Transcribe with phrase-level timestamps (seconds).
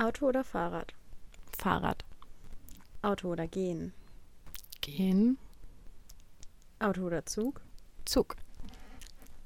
[0.00, 0.94] Auto oder Fahrrad?
[1.58, 2.04] Fahrrad.
[3.02, 3.92] Auto oder gehen?
[4.80, 5.38] Gehen.
[6.78, 7.60] Auto oder Zug?
[8.04, 8.36] Zug.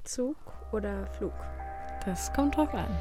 [0.04, 0.36] Zug
[0.70, 1.32] oder Flug?
[2.04, 2.94] Das kommt drauf an.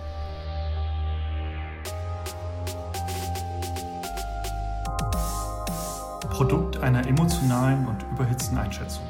[6.30, 9.04] Produkt einer emotionalen und überhitzten Einschätzung.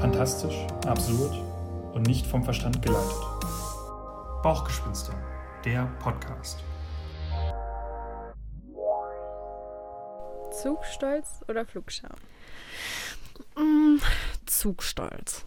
[0.00, 1.44] Fantastisch, absurd
[1.92, 3.20] und nicht vom Verstand geleitet.
[4.42, 5.12] Bauchgespinste,
[5.66, 6.64] der Podcast.
[10.62, 12.16] Zugstolz oder Flugscham?
[13.56, 13.96] Mm,
[14.46, 15.44] Zugstolz.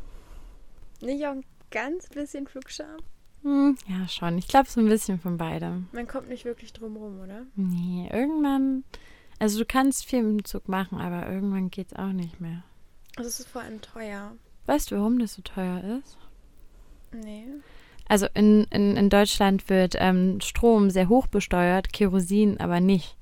[1.02, 2.98] Nicht auch ein ganz bisschen Flugscham?
[3.44, 4.38] Hm, ja, schon.
[4.38, 5.88] Ich glaube, so ein bisschen von beidem.
[5.91, 7.45] Man kommt nicht wirklich drum rum, oder?
[7.55, 8.84] Nee, irgendwann.
[9.38, 12.64] Also, du kannst viel im Zug machen, aber irgendwann geht's auch nicht mehr.
[13.16, 14.31] Also es ist vor allem teuer.
[14.66, 16.17] Weißt du, warum das so teuer ist?
[17.11, 17.45] Nee.
[18.08, 23.17] Also, in, in, in Deutschland wird ähm, Strom sehr hoch besteuert, Kerosin aber nicht.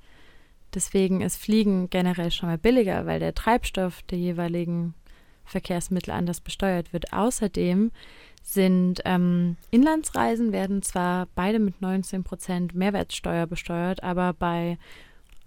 [0.73, 4.94] Deswegen ist Fliegen generell schon mal billiger, weil der Treibstoff der jeweiligen
[5.44, 7.13] Verkehrsmittel anders besteuert wird.
[7.13, 7.91] Außerdem
[8.41, 14.78] sind ähm, Inlandsreisen werden zwar beide mit 19 Prozent Mehrwertsteuer besteuert, aber bei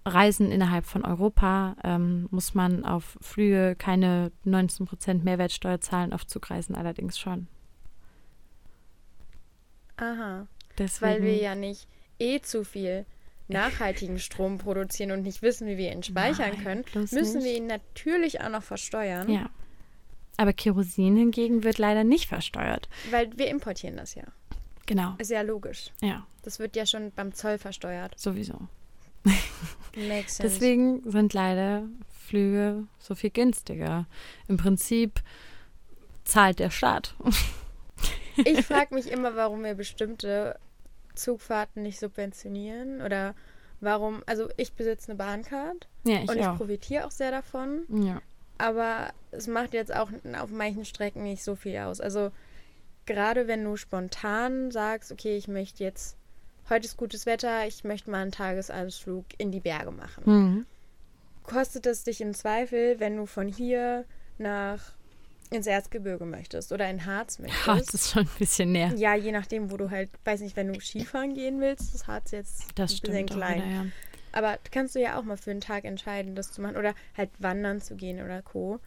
[0.06, 6.26] Reisen innerhalb von Europa ähm, muss man auf Flüge keine 19 Prozent Mehrwertsteuer zahlen, auf
[6.26, 7.48] Zugreisen allerdings schon.
[9.96, 10.46] Aha.
[10.76, 11.88] Deswegen, Weil wir ja nicht
[12.18, 13.06] eh zu viel
[13.48, 17.44] nachhaltigen Strom produzieren und nicht wissen, wie wir ihn speichern Nein, können, müssen nicht.
[17.44, 19.30] wir ihn natürlich auch noch versteuern.
[19.30, 19.50] Ja.
[20.36, 22.88] Aber Kerosin hingegen wird leider nicht versteuert.
[23.10, 24.24] Weil wir importieren das ja.
[24.86, 25.14] Genau.
[25.18, 25.92] Ist ja logisch.
[26.02, 28.18] Ja, Das wird ja schon beim Zoll versteuert.
[28.18, 28.68] sowieso.
[29.96, 30.42] Makes sense.
[30.42, 31.84] Deswegen sind leider
[32.26, 34.06] Flüge so viel günstiger.
[34.48, 35.20] Im Prinzip
[36.24, 37.14] zahlt der Staat.
[38.36, 40.58] Ich frage mich immer, warum wir bestimmte
[41.14, 43.34] Zugfahrten nicht subventionieren oder
[43.80, 46.56] warum, also ich besitze eine Bahncard Ja, ich und ich auch.
[46.56, 48.20] profitiere auch sehr davon, Ja.
[48.58, 52.00] aber es macht jetzt auch auf manchen Strecken nicht so viel aus.
[52.00, 52.30] Also
[53.06, 56.16] gerade wenn du spontan sagst, okay, ich möchte jetzt,
[56.70, 60.22] heute ist gutes Wetter, ich möchte mal einen Tagesausflug in die Berge machen.
[60.24, 60.66] Mhm.
[61.42, 64.06] Kostet es dich im Zweifel, wenn du von hier
[64.38, 64.92] nach
[65.50, 67.66] ins Erzgebirge möchtest oder in Harz möchtest?
[67.68, 68.92] Das ist schon ein bisschen näher.
[68.96, 72.30] Ja, je nachdem, wo du halt, weiß nicht, wenn du Skifahren gehen willst, ist Harz
[72.32, 73.56] jetzt Das ein bisschen klein.
[73.56, 73.86] wieder, ja.
[74.32, 77.30] Aber kannst du ja auch mal für einen Tag entscheiden, das zu machen oder halt
[77.38, 78.80] wandern zu gehen oder Co.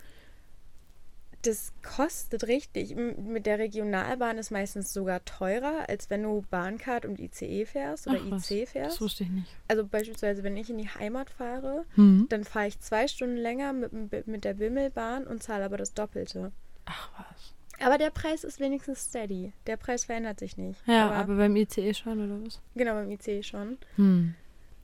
[1.47, 2.93] Das kostet richtig.
[2.95, 8.19] Mit der Regionalbahn ist meistens sogar teurer, als wenn du Bahncard und ICE fährst oder
[8.21, 8.51] Ach, was.
[8.51, 9.01] IC Das fährst.
[9.01, 9.47] wusste ich nicht.
[9.69, 12.25] Also beispielsweise, wenn ich in die Heimat fahre, Mhm.
[12.29, 16.51] dann fahre ich zwei Stunden länger mit, mit der Bimmelbahn und zahle aber das Doppelte.
[16.85, 17.53] Ach was.
[17.85, 19.53] Aber der Preis ist wenigstens steady.
[19.67, 20.81] Der Preis verändert sich nicht.
[20.87, 22.59] Ja, aber, beim ICE schon, oder was?
[22.75, 23.77] genau beim ICE schon.
[23.95, 24.33] Hm.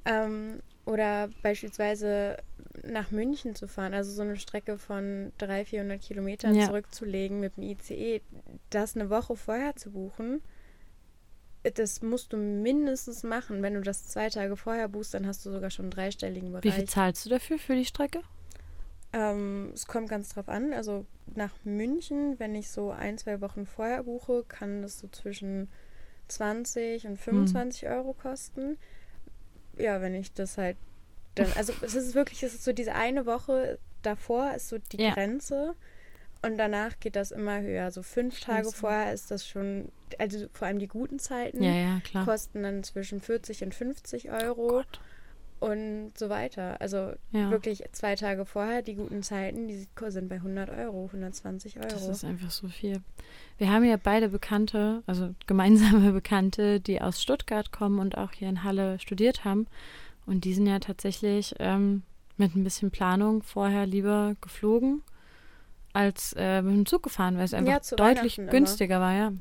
[0.06, 2.38] Ähm, oder beispielsweise
[2.81, 6.67] nach München zu fahren, also so eine Strecke von 300, 400 Kilometern Ja.
[6.67, 8.22] zurückzulegen mit dem ICE,
[8.72, 10.41] das eine Woche vorher zu buchen,
[11.75, 13.61] das musst du mindestens machen.
[13.61, 16.61] Wenn du das zwei Tage vorher buchst, dann hast du sogar schon einen dreistelligen Wie
[16.61, 16.89] viel Bereich.
[16.89, 18.22] zahlst du dafür, für die Strecke?
[19.13, 20.73] Ähm, es kommt ganz drauf an.
[20.73, 21.05] Also
[21.35, 25.69] nach München, wenn ich so ein, zwei Wochen vorher buche, kann das so zwischen
[26.28, 28.78] 20 und 25 Euro kosten.
[29.78, 30.78] Ja, wenn ich das halt
[31.35, 35.01] dann, also es ist wirklich, es ist so diese eine Woche davor ist so die
[35.01, 35.13] Ja.
[35.13, 35.75] Grenze
[36.41, 37.89] und danach geht das immer höher.
[37.91, 38.75] So fünf Tage Scheiße.
[38.77, 39.89] vorher ist das schon,
[40.19, 42.25] also vor allem die guten Zeiten Ja, ja, klar.
[42.25, 44.99] kosten dann zwischen 40 und 50 Oh Euro Gott.
[45.61, 46.81] und so weiter.
[46.81, 51.88] Also wirklich zwei Tage vorher, die guten Zeiten, die sind bei 100 Euro, 120 Euro.
[51.88, 53.01] Das ist einfach so viel.
[53.57, 58.49] Wir haben ja beide Bekannte, also gemeinsame Bekannte, die aus Stuttgart kommen und auch hier
[58.49, 59.67] in Halle studiert haben.
[60.25, 62.03] Und die sind ja tatsächlich ähm,
[62.38, 65.03] mit ein bisschen Planung vorher lieber geflogen
[65.94, 69.34] als äh, mit dem Zug gefahren, weil es einfach Ja, deutlich günstiger war, ja.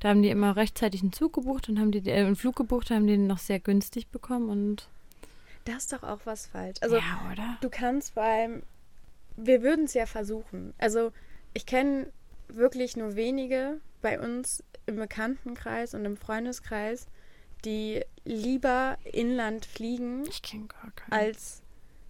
[0.00, 2.90] Da haben die immer rechtzeitig einen Zug gebucht und haben die äh, einen Flug gebucht,
[2.90, 4.88] haben den noch sehr günstig bekommen und
[5.64, 6.78] da ist doch auch was falsch.
[6.80, 7.58] Also ja, oder?
[7.60, 8.62] du kannst beim,
[9.36, 10.74] wir würden es ja versuchen.
[10.78, 11.12] Also
[11.54, 12.12] ich kenne
[12.48, 17.08] wirklich nur wenige bei uns im Bekanntenkreis und im Freundeskreis,
[17.66, 20.24] die lieber inland fliegen,
[21.10, 21.62] als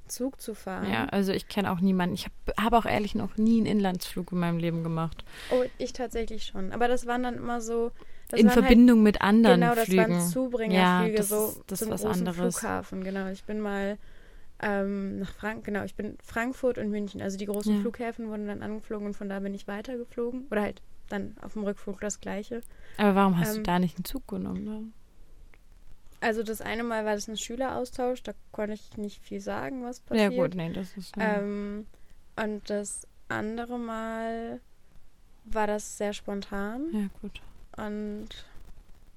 [0.06, 0.88] Zug zu fahren.
[0.90, 2.14] Ja, also ich kenne auch niemanden.
[2.14, 5.24] Ich habe hab auch ehrlich noch nie einen Inlandsflug in meinem Leben gemacht.
[5.50, 6.72] Oh, ich tatsächlich schon.
[6.72, 7.90] Aber das waren dann immer so.
[8.32, 10.14] In halt Verbindung mit anderen Genau, das Flügen.
[10.14, 12.58] waren Zubringerflüge, Ja, das so das zum was großen anderes.
[12.58, 13.28] Flughafen, genau.
[13.28, 13.98] Ich bin mal
[14.60, 17.80] ähm, nach Frank, genau, ich bin Frankfurt und München, also die großen Ja.
[17.82, 20.46] Flughäfen wurden dann angeflogen und von da bin ich weitergeflogen.
[20.50, 22.62] Oder halt dann auf dem Rückflug das gleiche.
[22.96, 24.64] Aber warum hast du Ähm, da nicht einen Zug genommen?
[24.64, 24.82] Ne?
[26.20, 30.00] Also das eine Mal war das ein Schüleraustausch, da konnte ich nicht viel sagen, was
[30.00, 30.32] passiert.
[30.32, 31.14] Ja gut, nee, das ist...
[31.18, 31.86] Ähm,
[32.36, 34.60] und das andere Mal
[35.44, 36.86] war das sehr spontan.
[36.92, 37.40] ja, gut.
[37.76, 38.28] Und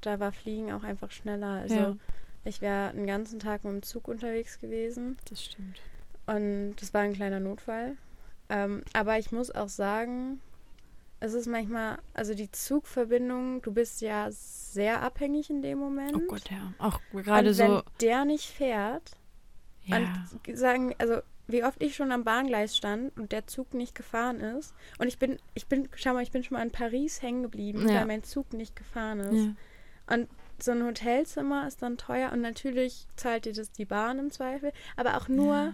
[0.01, 1.61] da war Fliegen auch einfach schneller.
[1.61, 1.95] Also Ja.
[2.45, 5.17] ich wäre einen ganzen Tag mit dem Zug unterwegs gewesen.
[5.29, 5.79] Das stimmt.
[6.27, 7.97] Und das war ein kleiner Notfall.
[8.49, 10.41] Ähm, aber ich muss auch sagen,
[11.19, 16.15] es ist manchmal, also die Zugverbindung, du bist ja sehr abhängig in dem Moment.
[16.15, 16.73] Oh Gott, ja.
[16.77, 17.83] Auch gerade und wenn so...
[18.01, 19.11] der nicht fährt,
[19.85, 19.97] Ja.
[19.97, 24.39] und sagen, also wie oft ich schon am Bahngleis stand und der Zug nicht gefahren
[24.39, 24.75] ist.
[24.99, 27.87] Und ich bin, ich bin, schau mal, ich bin schon mal in Paris hängen geblieben,
[27.89, 27.95] Ja.
[27.95, 29.45] weil mein Zug nicht gefahren ist.
[29.45, 29.55] ja.
[30.15, 30.27] Und
[30.61, 34.73] so ein Hotelzimmer ist dann teuer und natürlich zahlt dir das die Bahn im Zweifel,
[34.95, 35.73] aber auch nur Ja.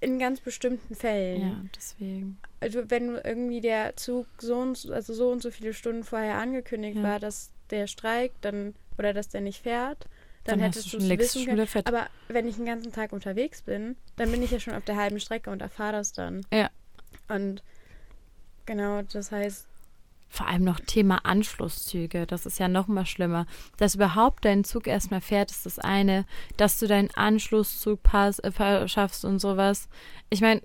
[0.00, 1.40] In ganz bestimmten Fällen.
[1.40, 2.38] Ja, deswegen.
[2.60, 6.36] Also wenn irgendwie der Zug so und so, also so und so viele Stunden vorher
[6.36, 7.02] angekündigt Ja.
[7.02, 10.06] war, dass der streikt, dann oder dass der nicht fährt,
[10.44, 11.68] dann, Dann hättest du es wissen können.
[11.84, 14.96] Aber wenn ich den ganzen Tag unterwegs bin, dann bin ich ja schon auf der
[14.96, 16.44] halben Strecke und erfahre das dann.
[16.52, 16.70] Ja.
[17.28, 17.62] Und
[18.66, 19.67] genau, das heißt,
[20.28, 22.26] Vor allem noch Thema Anschlusszüge.
[22.26, 23.46] Das ist ja noch mal schlimmer.
[23.78, 26.26] Dass überhaupt dein Zug erstmal fährt, ist das eine.
[26.56, 29.88] Dass du deinen Anschlusszug pass, äh, schaffst und sowas.
[30.30, 30.62] Ich meine,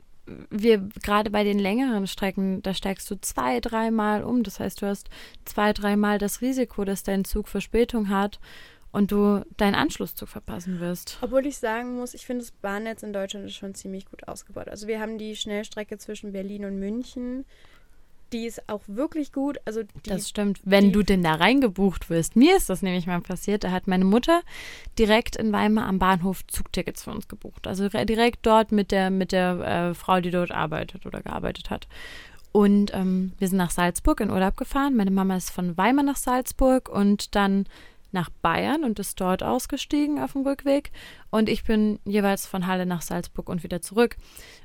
[0.49, 4.43] wir gerade bei den längeren Strecken, da steigst du zwei, dreimal um.
[4.43, 5.09] Das heißt, du hast
[5.45, 8.39] zwei, dreimal das Risiko, dass dein Zug Verspätung hat
[8.91, 11.17] und du deinen Anschlusszug verpassen wirst.
[11.21, 14.69] obwohl ich sagen muss, ich finde das Bahnnetz in Deutschland ist schon ziemlich gut ausgebaut.
[14.69, 17.45] Also wir haben die Schnellstrecke zwischen Berlin und München.
[18.33, 19.59] Die ist auch wirklich gut.
[19.65, 22.35] Also die, Das stimmt, wenn du denn da reingebucht wirst.
[22.35, 23.63] Mir ist das nämlich mal passiert.
[23.63, 24.41] Da hat meine Mutter
[24.99, 27.67] direkt in Weimar am Bahnhof Zugtickets für uns gebucht.
[27.67, 31.69] Also re- direkt dort mit der, mit der äh, Frau, die dort arbeitet oder gearbeitet
[31.69, 31.87] hat.
[32.51, 34.95] Und ähm, wir sind nach Salzburg in Urlaub gefahren.
[34.95, 37.65] Meine Mama ist von Weimar nach Salzburg und dann
[38.11, 40.91] nach Bayern und ist dort ausgestiegen auf dem Rückweg.
[41.31, 44.17] Und ich bin jeweils von Halle nach Salzburg und wieder zurück.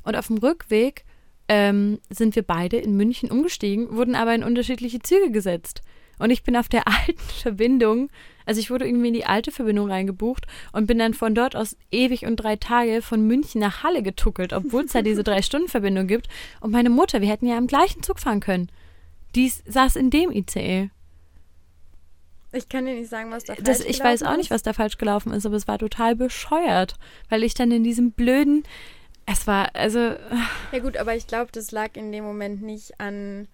[0.02, 1.04] Und auf dem Rückweg
[1.48, 5.82] ähm, sind wir beide in München umgestiegen, wurden aber in unterschiedliche Züge gesetzt.
[6.18, 8.10] Und ich bin auf der alten Verbindung,
[8.44, 11.76] also ich wurde irgendwie in die alte Verbindung reingebucht und bin dann von dort aus
[11.90, 16.28] ewig und drei Tage von München nach Halle getuckelt, obwohl es da diese Drei-Stunden-Verbindung gibt.
[16.60, 18.70] Und meine Mutter, wir hätten ja im gleichen Zug fahren können.
[19.34, 20.90] Die saß in dem ICE.
[22.52, 24.50] ich kann dir nicht sagen, was da Das, falsch ich weiß auch nicht, ist.
[24.50, 26.94] was da falsch gelaufen ist, aber es war total bescheuert,
[27.28, 28.64] weil ich dann in diesem blöden,
[29.30, 30.16] es war, also,
[30.72, 33.48] Ja gut, aber ich glaube, das lag in dem Moment nicht an.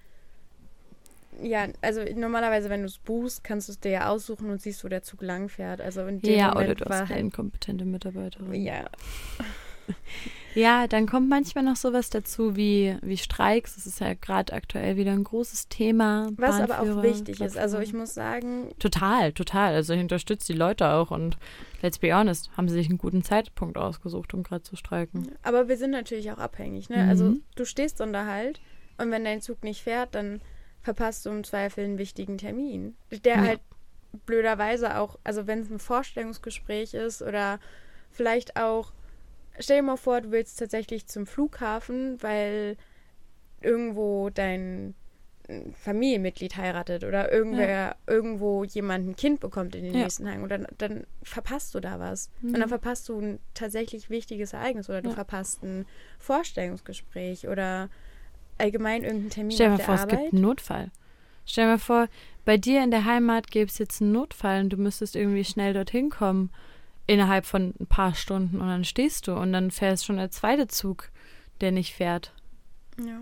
[1.42, 4.84] Ja, also normalerweise, wenn du es buchst, kannst du es dir ja aussuchen und siehst,
[4.84, 5.80] wo der Zug lang fährt.
[5.80, 7.20] Also in dem ja, Moment oder du war hast eine halt.
[7.20, 8.54] inkompetente Mitarbeiterin.
[8.54, 8.84] Ja,
[10.56, 13.74] Ja, dann kommt manchmal noch sowas dazu wie, wie Streiks.
[13.74, 16.28] Das ist ja gerade aktuell wieder ein großes Thema.
[16.36, 17.58] was aber auch wichtig ist.
[17.58, 19.74] Also ich muss sagen, Total, total.
[19.74, 21.36] Also ich unterstütze die Leute auch und
[21.82, 25.32] let's be honest, haben sie sich einen guten Zeitpunkt ausgesucht, um gerade zu streiken.
[25.42, 26.88] aber wir sind natürlich auch abhängig.
[26.88, 27.04] Ne?
[27.04, 27.42] Also Mhm.
[27.56, 28.60] du stehst unter Halt
[28.96, 30.40] und wenn dein Zug nicht fährt, dann
[30.82, 32.94] verpasst du im Zweifel einen wichtigen Termin.
[33.24, 33.42] Der Ja.
[33.42, 33.60] halt
[34.24, 37.58] blöderweise auch, also wenn es ein Vorstellungsgespräch ist oder
[38.12, 38.92] vielleicht auch,
[39.58, 42.76] stell dir mal vor, du willst tatsächlich zum Flughafen, weil
[43.60, 44.94] irgendwo dein
[45.74, 50.04] Familienmitglied heiratet oder irgendwer irgendwo jemand ein Kind bekommt in den Ja.
[50.04, 52.30] nächsten Tagen und dann, dann verpasst du da was.
[52.40, 52.54] Mhm.
[52.54, 55.14] Und dann verpasst du ein tatsächlich wichtiges Ereignis oder du Ja.
[55.16, 55.84] verpasst ein
[56.18, 57.90] Vorstellungsgespräch oder
[58.56, 60.20] allgemein irgendeinen Termin Stell dir mal vor, es Arbeit.
[60.20, 60.90] gibt einen Notfall.
[61.44, 62.08] Stell dir mal vor,
[62.46, 65.74] bei dir in der Heimat gäbe es jetzt einen Notfall und du müsstest irgendwie schnell
[65.74, 66.50] dorthin kommen
[67.06, 70.68] innerhalb von ein paar Stunden und dann stehst du und dann fährst schon der zweite
[70.68, 71.10] Zug,
[71.60, 72.32] der nicht fährt.
[72.98, 73.20] ja.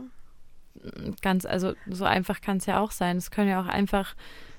[1.21, 3.17] ganz, also so einfach kann es ja auch sein.
[3.17, 4.15] Es können ja auch einfach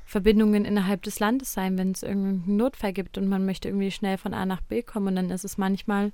[0.05, 4.17] Verbindungen innerhalb des Landes sein, wenn es irgendeinen Notfall gibt und man möchte irgendwie schnell
[4.17, 6.11] von A nach B kommen und dann ist es manchmal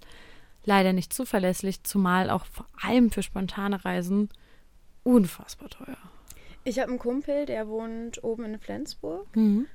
[0.63, 4.29] leider nicht zuverlässig, zumal auch vor allem für spontane Reisen
[5.03, 5.97] unfassbar teuer.
[6.63, 9.65] Ich habe einen Kumpel, der wohnt oben in Flensburg Mhm.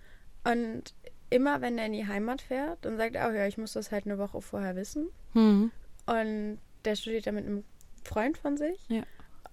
[0.45, 0.95] und
[1.31, 3.91] immer wenn er in die Heimat fährt, dann sagt er auch, ja, ich muss das
[3.93, 5.09] halt eine Woche vorher wissen.
[5.35, 5.71] Mhm.
[6.07, 7.65] Und der studiert da mit einem
[8.05, 8.79] Freund von sich.
[8.89, 9.03] Ja.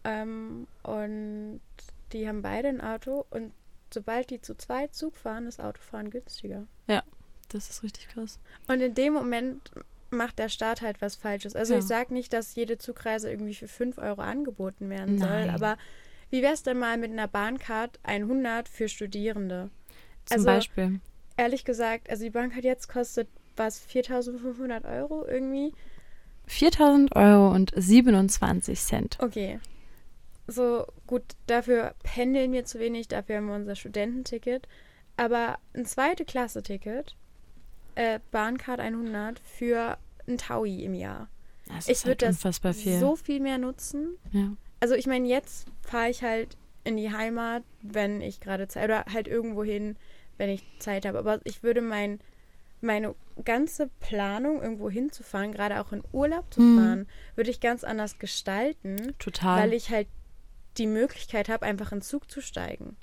[0.04, 1.62] Ähm, und
[2.12, 3.54] die haben beide ein Auto und
[3.94, 6.66] sobald die zu zweit Zug fahren, ist Autofahren günstiger.
[7.54, 8.40] Das ist richtig krass.
[8.70, 9.72] Und in dem Moment
[10.10, 11.54] macht der Staat halt was Falsches.
[11.54, 11.80] Also Ja.
[11.80, 15.50] ich sage nicht, dass jede Zugreise irgendwie für 5 Euro angeboten werden soll, Nein.
[15.50, 15.78] aber
[16.30, 19.70] wie wär's denn mal mit einer Bahncard 100 für Studierende?
[20.24, 21.02] Zum Also- Beispiel.
[21.42, 25.74] Ehrlich gesagt, also die Bahncard jetzt kostet was 4.500 Euro irgendwie.
[26.48, 29.18] 4.000 Euro und 27 Cent.
[29.20, 29.60] Okay.
[30.46, 34.68] So gut, dafür pendeln wir zu wenig, dafür haben wir unser Studententicket.
[35.18, 37.16] Aber ein zweite Klasse-Ticket
[37.96, 41.28] äh, Bahncard 100 für ein Taui im Jahr.
[41.68, 43.00] Das Ich ist halt das viel.
[43.00, 44.18] So viel mehr nutzen.
[44.32, 44.52] ja.
[44.80, 49.06] Also ich meine, jetzt fahre ich halt in die Heimat, wenn ich gerade Zeit oder
[49.12, 49.96] halt irgendwo hin,
[50.42, 51.20] wenn ich Zeit habe.
[51.20, 52.20] Aber ich würde mein,
[52.82, 53.14] meine
[53.46, 56.78] ganze Planung, irgendwo hinzufahren, gerade auch in Urlaub zu Mhm.
[56.78, 59.62] fahren, würde ich ganz anders gestalten, Total.
[59.62, 60.08] weil ich halt
[60.80, 62.98] die Möglichkeit habe, einfach in Zug zu steigen.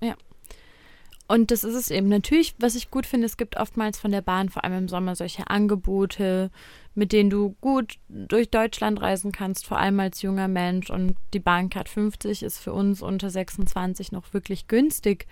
[1.30, 2.09] Und das ist es eben.
[2.09, 5.14] Natürlich, was ich gut finde, es gibt oftmals von der Bahn, vor allem im Sommer,
[5.14, 6.50] solche Angebote,
[6.95, 10.88] mit denen du gut durch Deutschland reisen kannst, vor allem als junger Mensch.
[10.88, 15.26] Und die Bahncard 50 ist für uns unter 26 noch wirklich günstig.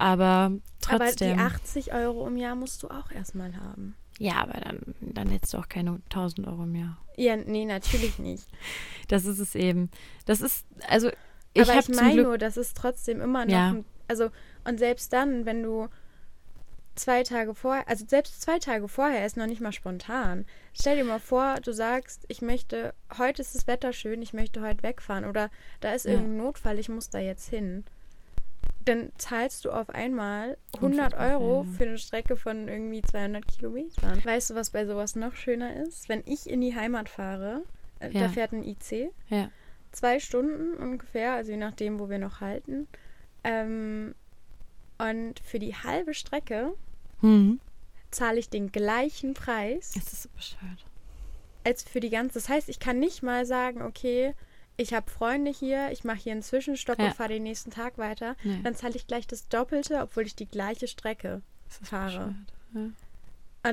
[0.00, 1.38] Aber trotzdem.
[1.38, 3.96] Aber die 80 Euro im Jahr musst du auch erstmal haben.
[4.18, 6.96] ja, aber dann, dann hättest du auch keine 1000 Euro mehr.
[7.16, 8.44] Ja, nee, natürlich nicht.
[9.08, 9.90] Das ist es eben.
[10.24, 11.10] Das ist, also
[11.52, 13.68] ich Aber ich meine nur, das ist trotzdem immer noch Ja.
[13.70, 14.30] ein, also
[14.64, 15.88] und selbst dann, wenn du
[16.94, 20.46] zwei Tage vorher, also selbst zwei Tage vorher ist noch nicht mal spontan.
[20.74, 24.60] Stell dir mal vor, du sagst, ich möchte, heute ist das Wetter schön, ich möchte
[24.62, 25.50] heute wegfahren oder
[25.80, 26.12] da ist Ja.
[26.12, 27.84] irgendein Notfall, ich muss da jetzt hin.
[28.88, 34.24] Dann zahlst du auf einmal 100 Unfassbar Euro für eine Strecke von irgendwie 200 Kilometern.
[34.24, 36.08] Weißt du, was bei sowas noch schöner ist?
[36.08, 37.62] Wenn ich in die Heimat fahre,
[38.00, 38.20] äh, Ja.
[38.20, 39.50] da fährt ein IC, Ja.
[39.92, 42.88] zwei Stunden ungefähr, also je nachdem, wo wir noch halten.
[43.44, 44.14] Ähm,
[44.98, 46.72] und für die halbe Strecke
[47.20, 47.60] Hm.
[48.10, 50.84] zahle ich den gleichen Preis Es ist so bescheuert.
[51.64, 52.34] als für die ganze.
[52.34, 54.34] Das heißt, ich kann nicht mal sagen, okay,
[54.78, 57.06] ich habe Freunde hier, ich mache hier einen Zwischenstopp Ja.
[57.06, 58.36] und fahre den nächsten Tag weiter.
[58.44, 58.60] Nee.
[58.62, 62.34] Dann zahle ich gleich das Doppelte, obwohl ich die gleiche Strecke fahre.
[62.72, 62.94] bescheuert.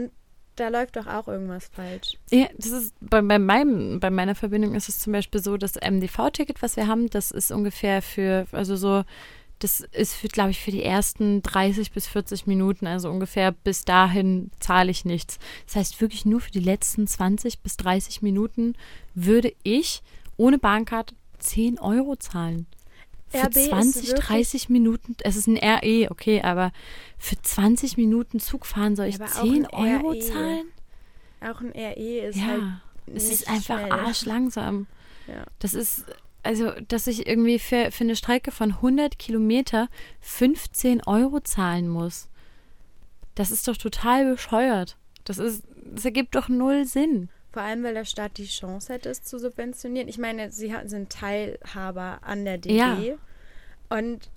[0.01, 0.11] Und
[0.55, 2.17] da läuft doch auch irgendwas falsch.
[2.31, 5.75] Ja, das ist bei, bei, meinem, bei meiner Verbindung ist es zum Beispiel so, das
[5.75, 9.03] MDV-Ticket, was wir haben, das ist ungefähr für, also so,
[9.59, 13.85] das ist für, glaube ich, für die ersten 30 bis 40 Minuten, also ungefähr bis
[13.85, 15.39] dahin zahle ich nichts.
[15.67, 18.73] Das heißt, wirklich nur für die letzten 20 bis 30 Minuten
[19.13, 20.01] würde ich
[20.37, 22.67] ohne Bahncard 10 Euro zahlen.
[23.27, 26.71] Für RB ist 20, wirklich- 30 Minuten, es ist ein RE, okay, aber
[27.17, 30.19] für 20 Minuten Zug fahren soll ich auch 10 ein Euro RE.
[30.19, 30.67] zahlen?
[31.41, 32.45] Auch ein RE ist ja.
[32.45, 32.63] halt.
[33.13, 33.91] Es ist einfach schnell.
[33.91, 34.87] arschlangsam.
[35.27, 35.43] Ja.
[35.57, 36.05] Das ist,
[36.43, 39.89] also, dass ich irgendwie für, für eine Strecke von 100 Kilometer
[40.21, 42.29] 15 Euro zahlen muss.
[43.33, 44.97] Das ist doch total bescheuert.
[45.23, 47.29] Das ist, das ergibt doch null Sinn.
[47.55, 50.09] Vor allem, weil der Staat die Chance hätte, es zu subventionieren.
[50.09, 52.75] Ich meine, sie sind Teilhaber an der DB.
[52.75, 52.97] Ja.
[53.87, 54.29] Und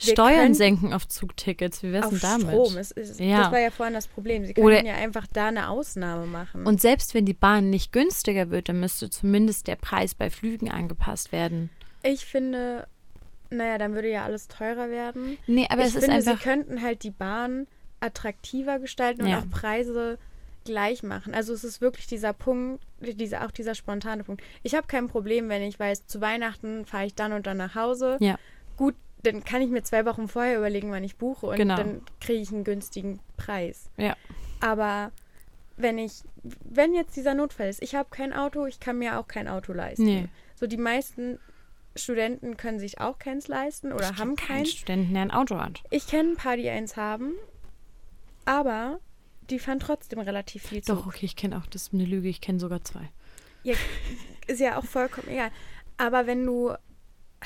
[0.00, 1.84] Steuern senken auf Zugtickets.
[1.84, 2.48] Wie wär's denn damit?
[2.48, 2.76] Strom.
[2.76, 3.42] Es ist, Ja.
[3.44, 4.44] Das war ja vorhin das Problem.
[4.46, 6.66] Sie können Oder- ja einfach da eine Ausnahme machen.
[6.66, 10.68] Und selbst wenn die Bahn nicht günstiger wird, dann müsste zumindest der Preis bei Flügen
[10.68, 11.70] angepasst werden.
[12.02, 12.88] ich finde,
[13.50, 15.38] naja, dann würde ja alles teurer werden.
[15.46, 16.38] Nee, aber ich es ist finde, einfach.
[16.38, 17.68] sie könnten halt die Bahn
[18.00, 19.38] attraktiver gestalten und Ja.
[19.38, 20.18] auch Preise
[20.64, 21.34] gleich machen.
[21.34, 24.42] Also es ist wirklich dieser Punkt, dieser, auch dieser spontane Punkt.
[24.62, 27.74] Ich habe kein Problem, wenn ich weiß, zu Weihnachten fahre ich dann und dann nach
[27.74, 28.16] Hause.
[28.20, 28.38] Ja.
[28.76, 31.76] Gut, dann kann ich mir zwei Wochen vorher überlegen, wann ich buche und Genau.
[31.76, 33.90] dann kriege ich einen günstigen Preis.
[33.96, 34.16] Ja.
[34.60, 35.12] Aber
[35.76, 39.26] wenn ich, wenn jetzt dieser Notfall ist, ich habe kein Auto, ich kann mir auch
[39.26, 40.04] kein Auto leisten.
[40.04, 40.28] Nee.
[40.54, 41.38] So die meisten
[41.96, 44.70] Studenten können sich auch keins leisten oder Ich haben keinen keins.
[44.72, 45.82] Studenten, der ein Auto hat.
[45.90, 47.32] Ich kenne ein paar, die eins haben,
[48.44, 48.98] aber
[49.50, 50.96] die fahren trotzdem relativ viel Zug.
[50.98, 53.10] Doch, okay, ich kenne auch, das ist eine Lüge, ich kenne sogar zwei.
[53.62, 53.74] Ja,
[54.46, 55.50] ist ja auch vollkommen egal.
[55.96, 56.72] Aber wenn du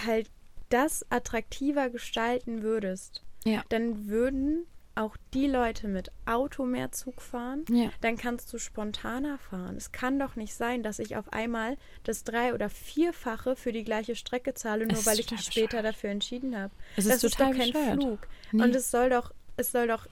[0.05, 0.31] halt
[0.69, 3.63] das attraktiver gestalten würdest, Ja.
[3.69, 7.65] dann würden auch die Leute mit Auto mehr Zug fahren.
[7.71, 7.91] Ja.
[8.01, 9.77] Dann kannst du spontaner fahren.
[9.77, 13.85] Es kann doch nicht sein, dass ich auf einmal das drei- oder vierfache für die
[13.85, 15.85] gleiche Strecke zahle, nur weil ich mich später bescheuert.
[15.85, 16.73] dafür entschieden habe.
[16.97, 18.03] Es das ist ist total doch kein bescheuert.
[18.03, 18.19] Flug.
[18.51, 18.63] Nee.
[18.65, 20.09] Und es soll doch, es soll doch,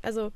[0.00, 0.32] also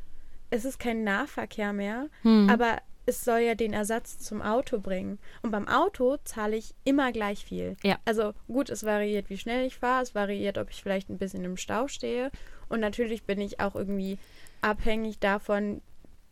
[0.55, 2.49] es ist kein Nahverkehr mehr, Hm.
[2.49, 5.19] aber es soll ja den Ersatz zum Auto bringen.
[5.43, 7.77] Und beim Auto zahle ich immer gleich viel.
[7.83, 7.99] Ja.
[8.07, 11.45] Also gut, es variiert, wie schnell ich fahre, es variiert, ob ich vielleicht ein bisschen
[11.45, 12.31] im Stau stehe.
[12.71, 14.19] Und natürlich bin ich auch irgendwie
[14.63, 15.83] abhängig davon,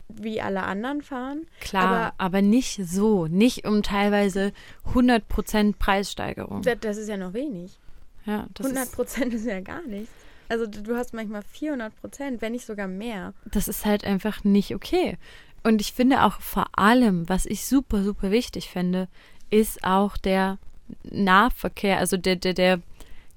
[0.07, 1.45] wie alle anderen fahren.
[1.61, 3.27] Klar, aber, aber- nicht so.
[3.27, 4.51] Nicht um teilweise
[4.95, 6.61] 100% Preissteigerung.
[6.63, 7.79] Das, das ist ja noch wenig.
[8.25, 10.11] Ja, das 100 ist, Prozent ist ja gar nichts.
[10.49, 13.33] Also du hast manchmal 400 Prozent, wenn nicht sogar mehr.
[13.45, 15.17] das ist halt einfach nicht okay.
[15.63, 19.07] Und ich finde auch vor allem, was ich super, super wichtig finde,
[19.49, 20.57] ist auch der
[21.03, 22.81] Nahverkehr, also der, der, der,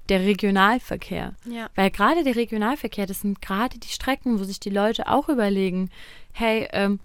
[0.09, 1.35] der Regionalverkehr.
[1.45, 1.69] Ja.
[1.75, 5.89] Weil gerade der Regionalverkehr, das sind gerade die Strecken, wo sich die Leute auch überlegen,
[6.33, 6.99] hey, ähm,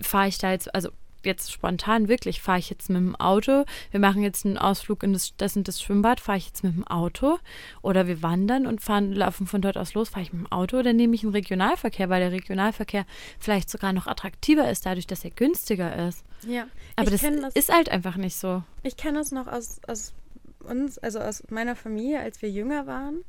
[0.00, 0.90] fahre ich da jetzt, also
[1.24, 5.12] jetzt spontan wirklich, fahre ich jetzt mit dem Auto, wir machen jetzt einen Ausflug in
[5.12, 7.38] das, das und das Schwimmbad, fahre ich jetzt mit dem Auto
[7.82, 10.78] oder wir wandern und fahren, laufen von dort aus los, fahre ich mit dem Auto
[10.78, 13.04] oder nehme ich einen Regionalverkehr, weil der Regionalverkehr
[13.38, 16.24] vielleicht sogar noch attraktiver ist, dadurch, dass er günstiger ist.
[16.46, 16.66] Ja.
[16.96, 18.62] Aber das, das- ist halt einfach nicht so.
[18.82, 20.14] Ich kenne das noch aus, aus
[20.60, 23.24] uns, also aus meiner Familie, als wir jünger waren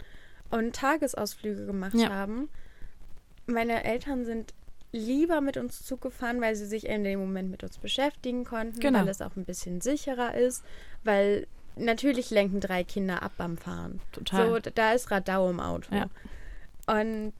[0.51, 2.10] und Tagesausflüge gemacht Ja.
[2.10, 2.50] haben.
[3.48, 4.53] Meine Eltern sind
[4.91, 8.79] lieber mit uns Zug gefahren, weil sie sich in dem Moment mit uns beschäftigen konnten,
[8.79, 9.00] Genau.
[9.01, 10.63] weil es auch ein bisschen sicherer ist,
[11.03, 14.01] weil natürlich lenken drei Kinder ab beim Fahren.
[14.12, 14.50] Total.
[14.50, 15.93] So, da ist Radau im Auto.
[15.96, 16.08] Ja.
[16.88, 17.34] Und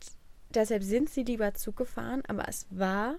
[0.53, 3.15] deshalb sind sie lieber Zug gefahren, aber es war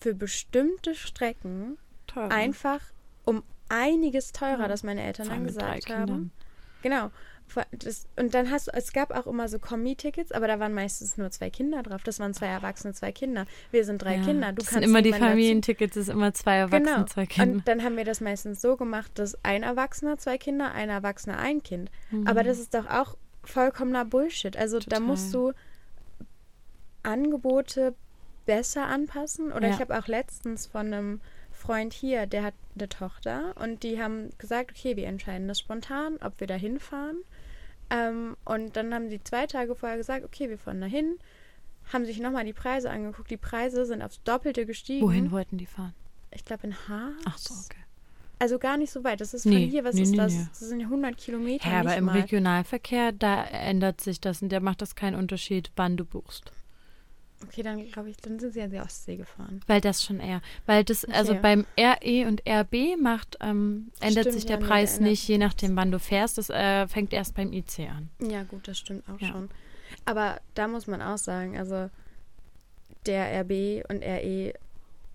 [0.00, 2.30] für bestimmte Strecken Teurer.
[2.32, 2.80] einfach
[3.24, 4.68] um einiges teurer, Ja.
[4.68, 6.06] dass meine Eltern dann gesagt haben.
[6.06, 6.30] Kindern.
[6.82, 7.10] Genau.
[7.72, 11.16] Das, und dann hast du, es gab auch immer so Kombi-Tickets, aber da waren meistens
[11.16, 12.02] nur zwei Kinder drauf.
[12.02, 13.46] Das waren zwei Erwachsene, zwei Kinder.
[13.70, 14.48] Wir sind drei Ja, Kinder.
[14.52, 17.06] Du das kannst sind immer die Familientickets, das ist immer zwei Erwachsene, Genau.
[17.06, 17.56] zwei Kinder.
[17.58, 21.38] Und dann haben wir das meistens so gemacht, dass ein Erwachsener zwei Kinder, ein Erwachsener
[21.38, 21.90] ein Kind.
[22.24, 24.56] Aber das ist doch auch vollkommener Bullshit.
[24.56, 25.00] Also da Total.
[25.00, 25.52] musst du
[27.02, 27.94] Angebote
[28.46, 29.52] besser anpassen.
[29.52, 29.74] Oder Ja.
[29.74, 31.20] ich habe auch letztens von einem
[31.52, 36.16] Freund hier, der hat eine Tochter und die haben gesagt, okay, wir entscheiden das spontan,
[36.22, 37.18] ob wir da hinfahren.
[37.90, 41.18] Ähm, und dann haben sie zwei Tage vorher gesagt, okay, wir fahren dahin,
[41.92, 43.30] haben sich nochmal die Preise angeguckt.
[43.30, 45.04] Die Preise sind aufs Doppelte gestiegen.
[45.06, 45.94] Wohin wollten die fahren?
[46.30, 47.14] Ich glaube in Harz.
[47.24, 47.80] Ach so, okay.
[48.38, 49.20] Also gar nicht so weit.
[49.20, 50.32] Das ist Nee, von hier, was nee, ist nee, das?
[50.32, 50.46] nee.
[50.48, 51.68] Das sind 100 Kilometer.
[51.68, 52.18] Ja, aber im mal.
[52.20, 56.52] Regionalverkehr, da ändert sich das und der macht das keinen Unterschied, wann du buchst.
[57.46, 59.60] Okay, dann glaube ich, dann sind sie an die Ostsee gefahren.
[59.66, 61.40] Weil das schon eher, weil das, also Okay.
[61.42, 65.38] beim RE und RB macht, ähm, ändert Stimmt, sich der ja, Preis der nicht, je
[65.38, 66.38] nachdem, wann du fährst.
[66.38, 68.10] Das äh, fängt erst beim IC an.
[68.20, 69.28] Ja, gut, das stimmt auch Ja.
[69.28, 69.50] schon.
[70.04, 71.90] Aber da muss man auch sagen, also
[73.06, 74.52] der RB und RE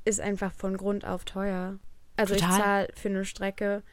[0.03, 1.77] ist einfach von Grund auf teuer.
[2.17, 2.58] Also ich Total.
[2.58, 3.84] zahle für eine Strecke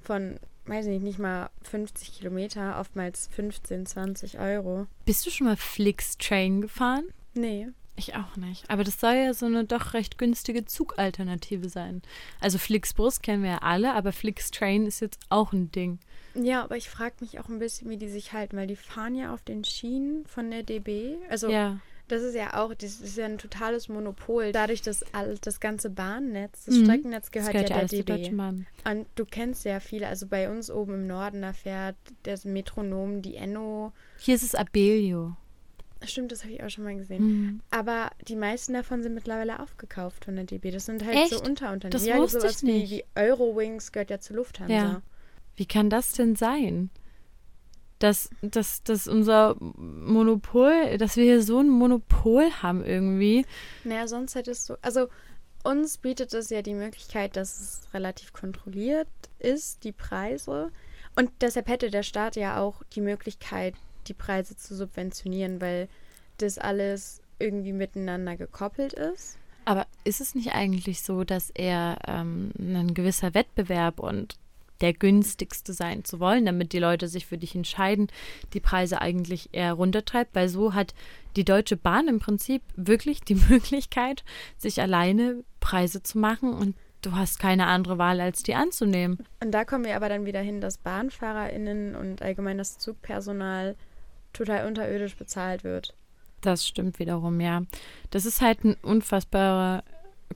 [0.00, 4.86] von, weiß nicht, nicht mal 50 Kilometer, oftmals 15, 20 Euro.
[5.04, 7.04] Bist du schon mal Flix-Train gefahren?
[7.34, 7.68] Nee.
[7.96, 8.68] Ich auch nicht.
[8.70, 12.02] Aber das soll ja so eine doch recht günstige Zugalternative sein.
[12.40, 15.98] Also Flixbus kennen wir ja alle, aber Flix-Train ist jetzt auch ein Ding.
[16.34, 19.14] Ja, aber ich frage mich auch ein bisschen, wie die sich halten, weil die fahren
[19.14, 21.16] ja auf den Schienen von der DB.
[21.28, 21.80] Also ja.
[22.08, 24.52] Das ist ja auch, das ist ja ein totales Monopol.
[24.52, 26.84] Dadurch, dass all, das ganze Bahnnetz, das Mhm.
[26.84, 28.34] Streckennetz Das gehört, gehört ja ja der DB.
[28.84, 33.22] Und du kennst ja viele, also bei uns oben im Norden, da fährt das Metronom,
[33.22, 33.92] die Enno.
[34.18, 35.36] Hier ist es Abellio.
[36.04, 37.22] Stimmt, das habe ich auch schon mal gesehen.
[37.22, 37.60] Mhm.
[37.70, 40.70] Aber die meisten davon sind mittlerweile aufgekauft von der DB.
[40.70, 41.48] Das sind halt so Echt?
[41.48, 41.92] Unterunternehmen.
[41.92, 42.90] Das ja, wusste sowas ich nicht.
[42.90, 44.74] Wie, wie Eurowings gehört ja zu Lufthansa.
[44.74, 45.02] Ja.
[45.56, 46.90] Wie kann das denn sein?
[47.98, 53.46] Dass, dass, dass unser Monopol, dass wir hier so ein Monopol haben irgendwie.
[53.84, 55.08] Naja, sonst hättest du, also
[55.62, 60.70] uns bietet es ja die Möglichkeit, dass es relativ kontrolliert ist, die Preise.
[61.14, 63.74] Und deshalb hätte der Staat ja auch die Möglichkeit,
[64.08, 65.88] die Preise zu subventionieren, weil
[66.38, 69.38] das alles irgendwie miteinander gekoppelt ist.
[69.64, 74.36] Aber ist es nicht eigentlich so, dass er ähm, ein gewisser Wettbewerb und
[74.80, 78.08] der günstigste sein zu wollen, damit die Leute sich für dich entscheiden,
[78.52, 80.92] die Preise eigentlich eher runtertreibt, weil so hat
[81.36, 84.24] die Deutsche Bahn im Prinzip wirklich die Möglichkeit,
[84.58, 89.24] sich alleine Preise zu machen und du hast keine andere Wahl, als die anzunehmen.
[89.42, 93.76] Und da kommen wir aber dann wieder hin, dass BahnfahrerInnen und allgemein das Zugpersonal
[94.32, 95.94] total unterirdisch bezahlt wird.
[96.40, 97.62] Das stimmt wiederum, ja.
[98.10, 99.84] Das ist halt ein unfassbarer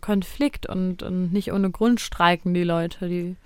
[0.00, 3.08] Konflikt und, und nicht ohne Grund streiken die Leute.
[3.08, 3.36] Die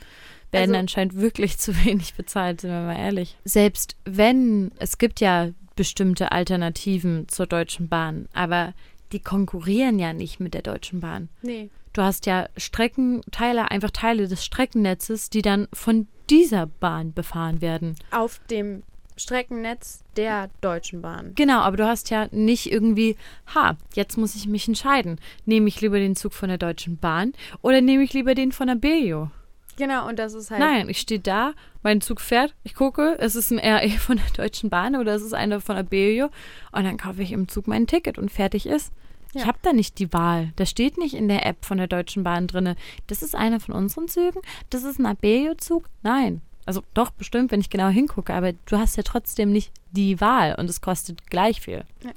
[0.52, 3.36] werden Also- anscheinend wirklich zu wenig bezahlt, sind wir mal ehrlich.
[3.44, 8.74] Selbst wenn, es gibt ja bestimmte Alternativen zur Deutschen Bahn, aber
[9.12, 11.28] die konkurrieren ja nicht mit der Deutschen Bahn.
[11.42, 11.70] Nee.
[11.92, 17.96] Du hast ja Streckenteile, einfach Teile des Streckennetzes, die dann von dieser Bahn befahren werden.
[18.12, 18.82] Auf dem
[19.20, 21.32] Streckennetz der Deutschen Bahn.
[21.34, 23.16] Genau, aber du hast ja nicht irgendwie,
[23.54, 25.20] ha, jetzt muss ich mich entscheiden.
[25.44, 28.66] Nehme ich lieber den Zug von der Deutschen Bahn oder nehme ich lieber den von
[28.66, 29.30] der Belio?
[29.76, 30.60] Genau, und das ist halt.
[30.60, 31.52] Nein, ich stehe da,
[31.82, 35.22] mein Zug fährt, ich gucke, es ist ein RE von der Deutschen Bahn oder es
[35.22, 36.26] ist einer von der Belio
[36.72, 38.92] und dann kaufe ich im Zug mein Ticket und fertig ist.
[39.32, 39.46] Ich Ja.
[39.46, 40.52] habe da nicht die Wahl.
[40.56, 42.74] Das steht nicht in der App von der Deutschen Bahn drinne.
[43.06, 44.40] Das ist einer von unseren Zügen.
[44.70, 45.84] Das ist ein Abellio-Zug.
[46.02, 46.42] Nein.
[46.70, 48.32] Also doch, bestimmt, wenn ich genau hingucke.
[48.32, 51.84] Aber du hast ja trotzdem nicht die Wahl und es kostet gleich viel.
[52.04, 52.12] Ja.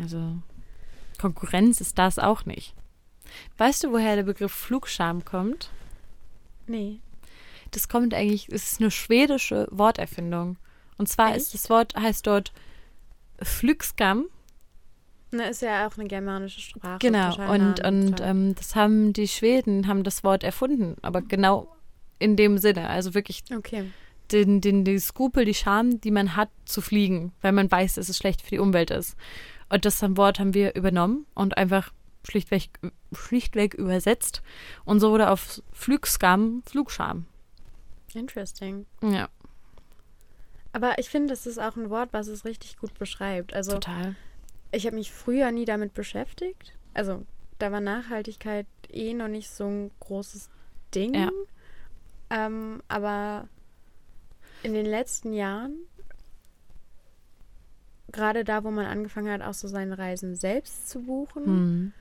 [0.00, 0.38] Also
[1.18, 2.74] Konkurrenz ist das auch nicht.
[3.58, 5.68] Weißt du, woher der Begriff Flugscham kommt?
[6.68, 7.00] Nee.
[7.70, 10.56] Das kommt eigentlich, es ist eine schwedische Worterfindung.
[10.96, 11.54] Und zwar ist Echt?
[11.62, 12.54] das Wort, heißt dort
[13.42, 14.24] Flygskam
[15.32, 17.00] Na, ist ja auch eine germanische Sprache.
[17.00, 21.76] Genau, und, und ähm, das haben die Schweden, haben das Wort erfunden, aber genau
[22.20, 23.90] in dem Sinne, also wirklich okay.
[24.30, 28.08] den, den, die Skrupel, die Scham, die man hat, zu fliegen, weil man weiß, dass
[28.08, 29.16] es schlecht für die Umwelt ist.
[29.68, 31.92] Und das Wort haben wir übernommen und einfach
[32.28, 32.68] schlichtweg,
[33.12, 34.42] schlichtweg übersetzt.
[34.84, 37.26] Und so wurde auf Flugskam Flugscham.
[38.14, 38.86] Interesting.
[39.02, 39.28] Ja,
[40.72, 43.54] Aber ich finde, das ist auch ein Wort, was es richtig gut beschreibt.
[43.54, 44.14] Also total.
[44.72, 46.76] ich habe mich früher nie damit beschäftigt.
[46.92, 47.24] Also
[47.58, 50.50] da war Nachhaltigkeit eh noch nicht so ein großes
[50.94, 51.14] Ding.
[51.14, 51.30] Ja.
[52.30, 53.48] Ähm, aber
[54.62, 55.74] in den letzten Jahren,
[58.12, 61.92] gerade da, wo man angefangen hat, auch so seine Reisen selbst zu buchen, Hm.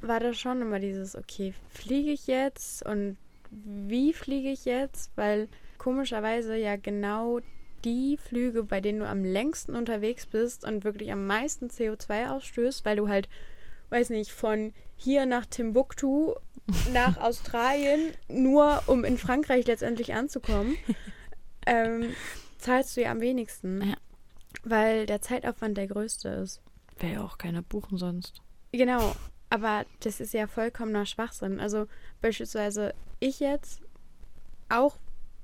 [0.00, 3.16] war das schon immer dieses, okay, fliege ich jetzt und
[3.50, 5.10] wie fliege ich jetzt?
[5.16, 5.48] Weil
[5.78, 7.40] komischerweise ja genau
[7.84, 12.84] die Flüge, bei denen du am längsten unterwegs bist und wirklich am meisten CO2 ausstößt,
[12.84, 13.28] weil du halt,
[13.90, 16.34] weiß nicht, von hier nach Timbuktu
[16.92, 20.76] nach Australien, nur um in Frankreich letztendlich anzukommen,
[21.66, 22.14] ähm,
[22.58, 23.82] zahlst du ja am wenigsten.
[23.82, 23.96] Ja.
[24.62, 26.60] Weil der Zeitaufwand der größte ist.
[26.98, 28.42] Wäre ja auch keiner buchen sonst.
[28.72, 29.14] Genau,
[29.48, 31.60] aber das ist ja vollkommener Schwachsinn.
[31.60, 31.86] Also
[32.20, 33.80] beispielsweise ich jetzt
[34.68, 34.96] auch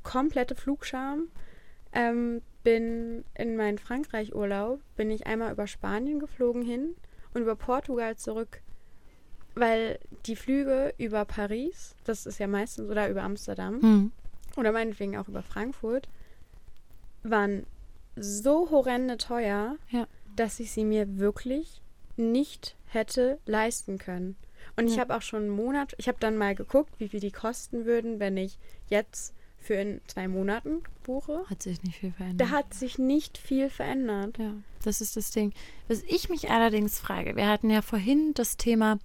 [0.02, 1.28] komplette Flugscham.
[1.92, 6.96] Ähm, bin in meinen Frankreich-Urlaub, bin ich einmal über Spanien geflogen hin
[7.36, 8.62] und über Portugal zurück,
[9.54, 14.12] weil die Flüge über Paris, das ist ja meistens, oder über Amsterdam, Hm.
[14.56, 16.08] oder meinetwegen auch über Frankfurt,
[17.22, 17.66] waren
[18.16, 20.06] so horrende teuer, Ja.
[20.34, 21.82] dass ich sie mir wirklich
[22.16, 24.36] nicht hätte leisten können.
[24.76, 25.02] Und ich Ja.
[25.02, 28.18] habe auch schon einen Monat, ich habe dann mal geguckt, wie viel die kosten würden,
[28.18, 31.44] wenn ich jetzt für in zwei Monaten buche.
[31.48, 32.40] Hat sich nicht viel verändert.
[32.40, 34.38] Da hat sich nicht viel verändert.
[34.38, 34.52] Ja,
[34.84, 35.52] das ist das Ding.
[35.88, 38.98] Was ich mich allerdings frage, wir hatten ja vorhin das Thema,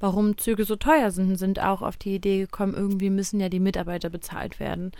[0.00, 3.60] warum Züge so teuer sind, sind auch auf die Idee gekommen, irgendwie müssen ja die
[3.60, 4.92] Mitarbeiter bezahlt werden.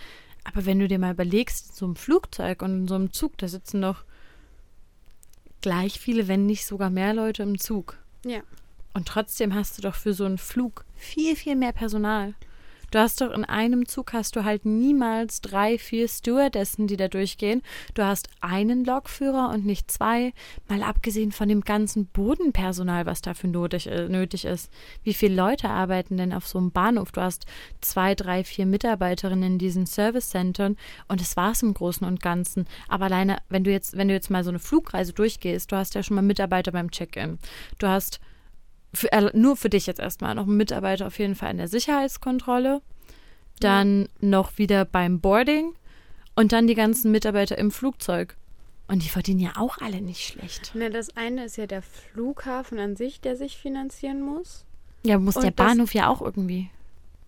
[0.44, 3.38] Aber wenn du dir mal überlegst, in so einem Flugzeug und in so einem Zug,
[3.38, 4.04] da sitzen doch
[5.62, 7.98] gleich viele, wenn nicht sogar mehr Leute im Zug.
[8.24, 8.40] Ja.
[8.92, 12.34] Und trotzdem hast du doch für so einen Flug viel, viel mehr Personal.
[12.94, 17.08] Du hast doch in einem Zug hast du halt niemals drei, vier Stewardessen, die da
[17.08, 17.60] durchgehen.
[17.94, 20.32] Du hast einen Lokführer und nicht zwei.
[20.68, 24.70] Mal abgesehen von dem ganzen Bodenpersonal, was dafür nötig, äh, nötig ist.
[25.02, 27.10] Wie viele Leute arbeiten denn auf so einem Bahnhof?
[27.10, 27.46] Du hast
[27.80, 30.76] zwei, drei, vier Mitarbeiterinnen in diesen Service-Centern
[31.08, 32.64] und das war's im Großen und Ganzen.
[32.88, 35.96] Aber alleine, wenn du jetzt, wenn du jetzt mal so eine Flugreise durchgehst, du hast
[35.96, 37.40] ja schon mal Mitarbeiter beim Check-in.
[37.78, 38.20] Du hast
[38.94, 41.68] für, äh, nur für dich jetzt erstmal noch ein Mitarbeiter auf jeden Fall in der
[41.68, 42.80] Sicherheitskontrolle,
[43.60, 45.74] dann noch wieder beim Boarding
[46.34, 48.36] und dann die ganzen Mitarbeiter im Flugzeug.
[48.86, 50.72] Und die verdienen ja auch alle nicht schlecht.
[50.74, 54.66] Na, das eine ist ja der Flughafen an sich, der sich finanzieren muss.
[55.04, 56.68] Ja, muss Und der das- Bahnhof ja auch irgendwie.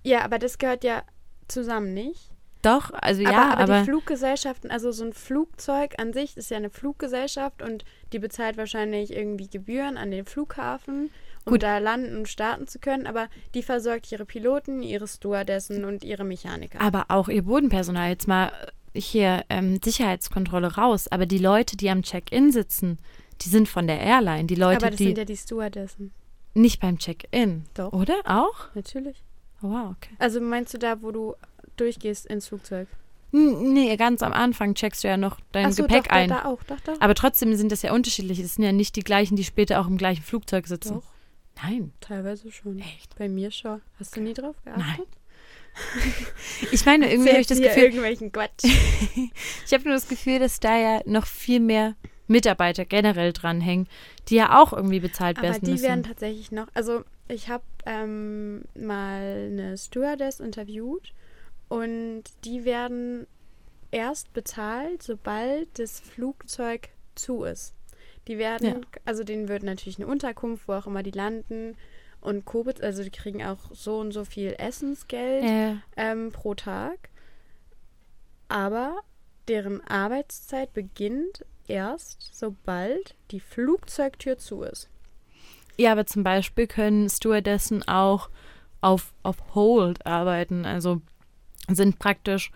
[0.02, 1.02] Ja, aber das gehört ja
[1.48, 2.30] zusammen, nicht?
[2.62, 6.50] Doch, also ja, aber, aber, aber, die Fluggesellschaften, also so ein Flugzeug an sich ist
[6.50, 11.10] ja eine Fluggesellschaft und die bezahlt wahrscheinlich irgendwie Gebühren an den Flughafen,
[11.46, 11.62] um Gut.
[11.62, 16.24] da landen und starten zu können, aber die versorgt ihre Piloten, ihre Stewardessen und ihre
[16.24, 16.80] Mechaniker.
[16.80, 18.52] aber auch ihr Bodenpersonal jetzt mal
[18.94, 21.06] hier ähm, Sicherheitskontrolle raus.
[21.08, 22.98] Aber die Leute, die am Check-in sitzen,
[23.42, 24.44] die sind von der Airline.
[24.44, 26.12] Die Leute, aber das die sind ja die Stewardessen.
[26.54, 27.64] nicht beim Check-in.
[27.74, 27.92] Doch.
[27.92, 28.74] Oder auch?
[28.74, 29.22] Natürlich.
[29.62, 30.14] Oh, wow, okay.
[30.18, 31.34] Also meinst du da, wo du
[31.76, 32.88] durchgehst ins Flugzeug?
[33.32, 36.28] Nee, ganz am Anfang checkst du ja noch dein so, Gepäck doch, ein.
[36.30, 37.00] Da, da auch, doch, doch.
[37.00, 38.42] Aber trotzdem sind das ja unterschiedliche.
[38.42, 40.94] Das sind ja nicht die gleichen, die später auch im gleichen Flugzeug sitzen.
[40.94, 41.02] Doch,
[41.62, 41.92] Nein.
[42.00, 42.78] teilweise schon.
[42.78, 43.16] Echt?
[43.16, 43.80] Bei mir schon.
[43.98, 44.86] Hast du nie drauf geachtet?
[44.86, 45.06] Nein.
[46.72, 48.64] Ich meine, irgendwie habe ich das Gefühl, irgendwelchen Quatsch.
[49.66, 51.96] ich habe nur das Gefühl, dass da ja noch viel mehr
[52.28, 53.86] Mitarbeiter generell dranhängen,
[54.28, 55.84] die ja auch irgendwie bezahlt Aber werden die müssen.
[55.84, 61.12] werden tatsächlich noch, also ich habe ähm, mal eine Stewardess interviewt
[61.68, 63.26] und die werden
[63.90, 67.75] erst bezahlt, sobald das Flugzeug zu ist.
[68.28, 68.80] Die werden, Ja.
[69.04, 71.76] also denen wird natürlich eine Unterkunft, wo auch immer die landen
[72.20, 75.76] und Covid, also die kriegen auch so und so viel Essensgeld ja.
[75.96, 77.10] ähm, pro Tag.
[78.48, 79.00] Aber
[79.48, 84.88] deren Arbeitszeit beginnt erst, sobald die Flugzeugtür zu ist.
[85.78, 88.30] ja, aber zum Beispiel können Stewardessen auch
[88.80, 90.64] auf, auf Hold arbeiten.
[90.64, 91.00] Also
[91.68, 92.50] sind praktisch,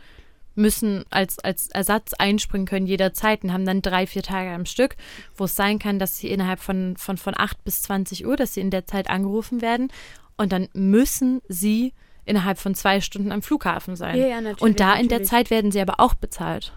[0.61, 4.96] müssen als, als Ersatz einspringen können jederzeit und haben dann drei, vier Tage am Stück,
[5.37, 8.55] wo es sein kann, dass sie innerhalb von, von, von 8 bis 20 Uhr, dass
[8.55, 9.88] sie in der Zeit angerufen werden
[10.37, 11.92] und dann müssen sie
[12.25, 14.16] innerhalb von zwei Stunden am Flughafen sein.
[14.16, 15.31] Ja, ja, natürlich, und da in der natürlich.
[15.31, 16.73] Zeit werden sie aber auch bezahlt.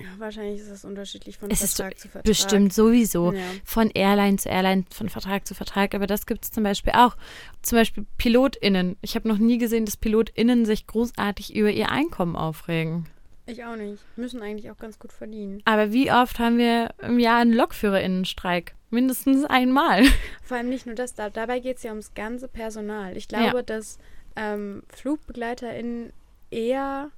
[0.00, 2.24] Ja, wahrscheinlich ist das unterschiedlich von Es ist Vertrag zu Vertrag.
[2.24, 3.32] bestimmt sowieso.
[3.32, 3.40] Ja.
[3.64, 5.94] Von Airline zu Airline, von Vertrag zu Vertrag.
[5.94, 7.16] Aber das gibt es zum Beispiel auch.
[7.62, 8.96] Zum Beispiel PilotInnen.
[9.02, 13.06] Ich habe noch nie gesehen, dass PilotInnen sich großartig über ihr Einkommen aufregen.
[13.46, 14.02] Ich auch nicht.
[14.16, 15.60] Müssen eigentlich auch ganz gut verdienen.
[15.64, 18.74] Aber wie oft haben wir im Jahr einen LokführerInnenstreik?
[18.90, 20.04] Mindestens einmal.
[20.42, 23.16] Vor allem nicht nur das, da, dabei geht es ja ums ganze Personal.
[23.16, 23.62] Ich glaube, Ja.
[23.62, 23.98] dass
[24.36, 26.12] ähm, FlugbegleiterInnen
[26.50, 27.10] eher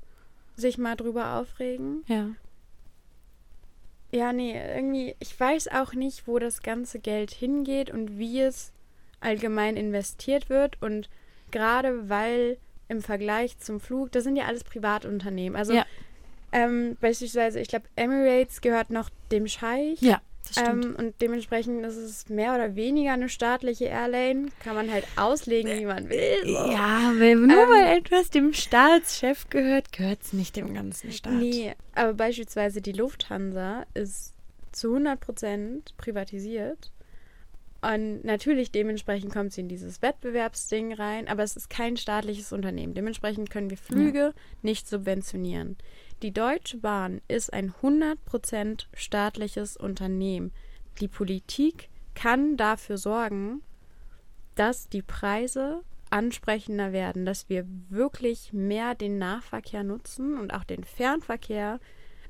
[0.57, 2.03] sich mal drüber aufregen.
[2.07, 2.29] Ja.
[4.15, 8.73] Ja, nee, irgendwie, ich weiß auch nicht, wo das ganze Geld hingeht und wie es
[9.21, 10.81] allgemein investiert wird.
[10.83, 11.09] Und
[11.51, 15.57] gerade weil im Vergleich zum Flug, das sind ja alles Privatunternehmen.
[15.57, 15.87] Also Ja.
[16.53, 20.03] ähm, beispielsweise, ich glaube, Emirates gehört noch dem Scheich.
[20.03, 20.21] Ja.
[20.57, 24.49] Ähm, und dementsprechend ist es mehr oder weniger eine staatliche Airline.
[24.63, 26.39] Kann man halt auslegen, wie man will.
[26.45, 26.51] So.
[26.51, 31.35] ja, weil, nur Ähm, weil etwas dem Staatschef gehört, gehört es nicht dem ganzen Staat.
[31.35, 34.35] Nee, aber beispielsweise die Lufthansa ist
[34.73, 36.91] zu 100% privatisiert.
[37.83, 42.95] Und natürlich dementsprechend kommt sie in dieses Wettbewerbsding rein, aber es ist kein staatliches Unternehmen.
[42.95, 45.77] Dementsprechend können wir Flüge nicht subventionieren.
[46.23, 50.53] Die Deutsche Bahn ist ein 100% staatliches Unternehmen.
[51.01, 53.63] Die Politik kann dafür sorgen,
[54.55, 60.85] dass die Preise ansprechender werden, dass wir wirklich mehr den Nahverkehr nutzen und auch den
[60.85, 61.81] Fernverkehr.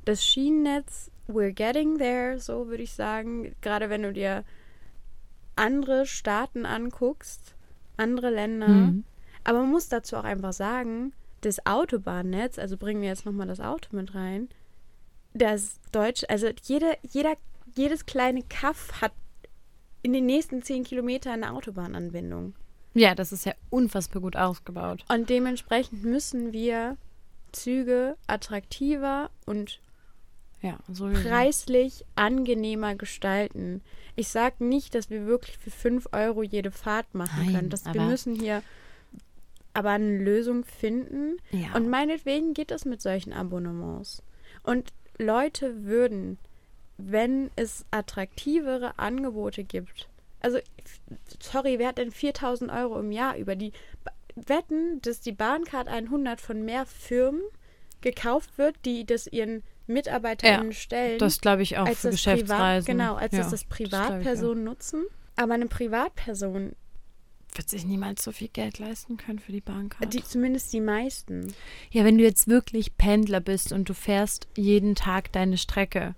[0.07, 3.55] Das Schienennetz, we're getting there, so würde ich sagen.
[3.61, 4.45] Gerade wenn du dir
[5.55, 7.57] andere Staaten anguckst,
[7.99, 8.69] andere Länder.
[8.69, 9.05] Mhm.
[9.45, 13.61] Aber man muss dazu auch einfach sagen, das Autobahnnetz, also bringen wir jetzt nochmal das
[13.61, 14.49] Auto mit rein,
[15.35, 17.35] das Deutsch, also jede, jeder,
[17.75, 19.13] jedes kleine Kaff hat
[20.03, 22.55] in den nächsten zehn Kilometern eine Autobahnanbindung.
[22.95, 25.05] Ja, das ist ja unfassbar gut ausgebaut.
[25.09, 26.97] Und dementsprechend müssen wir
[27.53, 29.81] Züge attraktiver und
[30.61, 33.83] Ja, so preislich angenehmer gestalten.
[34.17, 37.71] Ich sage nicht, dass wir wirklich für 5 Euro jede Fahrt machen Nein, können.
[37.71, 38.63] Das, wir müssen hier
[39.75, 41.37] aber eine Lösung finden.
[41.51, 41.75] Ja.
[41.75, 44.23] Und meinetwegen geht das mit solchen Abonnements.
[44.63, 46.39] Und Leute würden,
[46.97, 50.09] wenn es attraktivere Angebote gibt,
[50.41, 50.59] also,
[51.41, 53.73] sorry, wer hat denn 4000 Euro im Jahr über die
[54.35, 57.43] Wetten, dass die Bahncard 100 von mehr Firmen
[58.01, 62.39] gekauft wird, die das ihren MitarbeiterInnen stellen, Das glaube ich auch als für das Privat,
[62.39, 62.87] Geschäftsreisen.
[62.87, 65.05] genau, als ja, dass das ich Privatpersonen nutzen.
[65.37, 66.73] Aber eine Privatperson.
[67.55, 70.09] Wird sich niemals so viel Geld leisten können für die Bahnkarte.
[70.09, 71.53] die, zumindest die meisten,
[71.91, 76.15] ja, wenn du jetzt wirklich Pendler bist und du fährst jeden Tag deine Strecke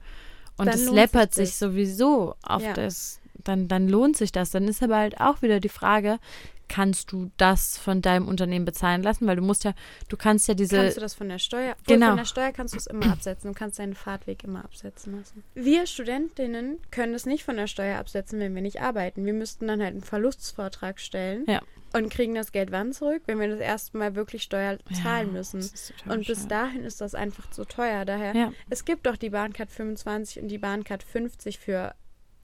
[0.57, 2.73] und es läppert sich sowieso auf Ja.
[2.75, 4.51] das, dann, dann lohnt sich das.
[4.51, 6.18] Dann ist aber halt auch wieder die Frage,
[6.66, 9.27] kannst du das von deinem Unternehmen bezahlen lassen?
[9.27, 9.75] Weil du musst ja,
[10.09, 10.77] du kannst ja diese.
[10.77, 12.09] kannst du das von der Steuer, Genau.
[12.09, 13.53] von der Steuer kannst du es immer absetzen.
[13.53, 15.44] Du kannst deinen Fahrtweg immer absetzen lassen.
[15.55, 19.27] Wir Studentinnen können es nicht von der Steuer absetzen, wenn wir nicht arbeiten.
[19.27, 21.61] Wir müssten dann halt einen Verlustsvortrag stellen Ja.
[21.92, 25.61] und kriegen das Geld wann zurück, wenn wir das erste Mal wirklich Steuer zahlen müssen.
[25.61, 26.51] das ist total Und bis bescheuert.
[26.51, 28.07] dahin ist das einfach zu teuer.
[28.07, 28.53] Daher, Ja.
[28.70, 31.94] es gibt doch die Bahncard 25 und die Bahncard 50 für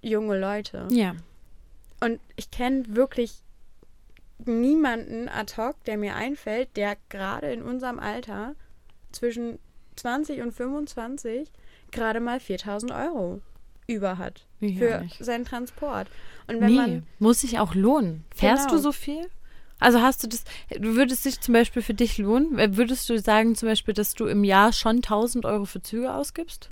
[0.02, 0.86] junge Leute.
[0.90, 1.14] Ja.
[2.02, 3.34] Und ich kenne wirklich
[4.46, 8.54] niemanden ad hoc, der mir einfällt, der gerade in unserem Alter
[9.12, 9.58] zwischen
[9.96, 11.50] 20 und 25
[11.90, 13.40] gerade mal 4000 Euro
[13.86, 15.22] über hat Ja, für nicht.
[15.24, 16.08] seinen Transport.
[16.46, 18.24] Und wenn nee, man muss sich auch lohnen.
[18.34, 18.76] Fährst Genau.
[18.76, 19.28] du so viel?
[19.78, 20.44] Also hast du das,
[20.78, 22.58] du würdest dich zum Beispiel für dich lohnen?
[22.58, 26.12] Äh, Würdest du sagen zum Beispiel, dass du im Jahr schon 1000 Euro für Züge
[26.14, 26.70] ausgibst?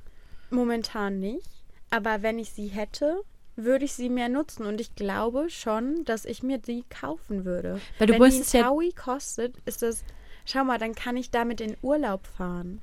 [0.51, 1.47] momentan nicht,
[1.91, 3.23] aber wenn ich sie hätte,
[3.57, 7.81] würde ich sie mehr nutzen und ich glaube schon, dass ich mir die kaufen würde.
[7.99, 10.05] Weil du wenn die es ja- Taui kostet, ist das
[10.45, 12.81] schau mal, dann kann ich damit in Urlaub fahren.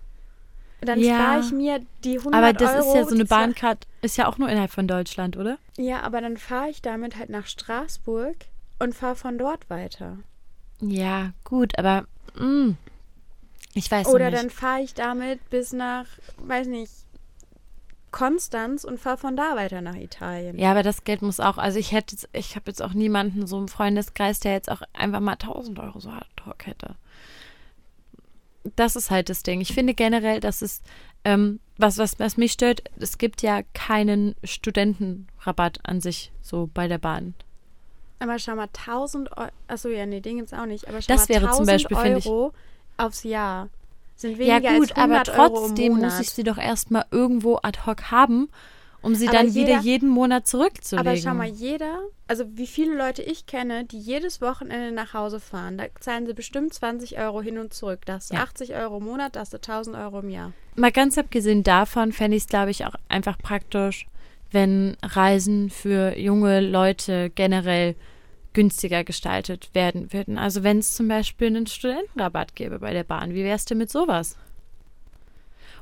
[0.81, 1.15] Dann Ja.
[1.15, 2.89] spare ich mir die 100 Aber das Euro.
[2.89, 5.57] ist ja so eine Bahncard, ist ja auch nur innerhalb von Deutschland, oder?
[5.77, 8.35] Ja, aber dann fahre ich damit halt nach Straßburg
[8.79, 10.17] und fahre von dort weiter.
[10.81, 12.05] Ja, gut, aber
[12.37, 12.75] mh,
[13.73, 14.43] ich weiß Oder nicht.
[14.43, 16.05] dann fahre ich damit bis nach,
[16.37, 16.91] weiß nicht,
[18.15, 20.57] Konstanz und fahre von da weiter nach Italien.
[20.57, 23.57] Ja, aber das Geld muss auch, also ich hätte ich habe jetzt auch niemanden so
[23.57, 26.95] im Freundeskreis, der jetzt auch einfach mal 1000 Euro so ad hoc hätte.
[28.77, 29.59] Das ist halt das Ding.
[29.59, 30.81] Ich finde generell, dass es,
[31.25, 36.87] ähm, was, was, was mich stört, es gibt ja keinen Studentenrabatt an sich so bei
[36.87, 37.33] der Bahn.
[38.19, 41.27] Aber schau mal, 1000 Euro, achso, ja, nee, den gibt's auch nicht, aber schau Das
[41.27, 42.53] mal, wäre zum 1000 Beispiel, finde ich- Euro
[42.95, 43.67] aufs Jahr
[44.15, 47.79] sind weniger Ja gut, als 100 aber trotzdem muss ich sie doch erstmal irgendwo ad
[47.85, 48.49] hoc haben
[49.01, 51.07] um sie Aber dann jeder- wieder jeden Monat zurückzulegen.
[51.07, 55.39] Aber schau mal, jeder, also wie viele Leute ich kenne, die jedes Wochenende nach Hause
[55.39, 57.99] fahren, da zahlen sie bestimmt 20 Euro hin und zurück.
[58.07, 58.41] Da hast du Ja.
[58.41, 60.53] 80 Euro im Monat, da hast du 1000 Euro im Jahr.
[60.75, 64.07] Mal ganz abgesehen davon fände ich es, glaube ich, auch einfach praktisch,
[64.49, 67.93] wenn Reisen für junge Leute generell
[68.55, 70.39] günstiger gestaltet werden würden.
[70.39, 73.91] Also wenn es zum Beispiel einen Studentenrabatt gäbe bei der Bahn, wie wär's denn mit
[73.91, 74.35] sowas?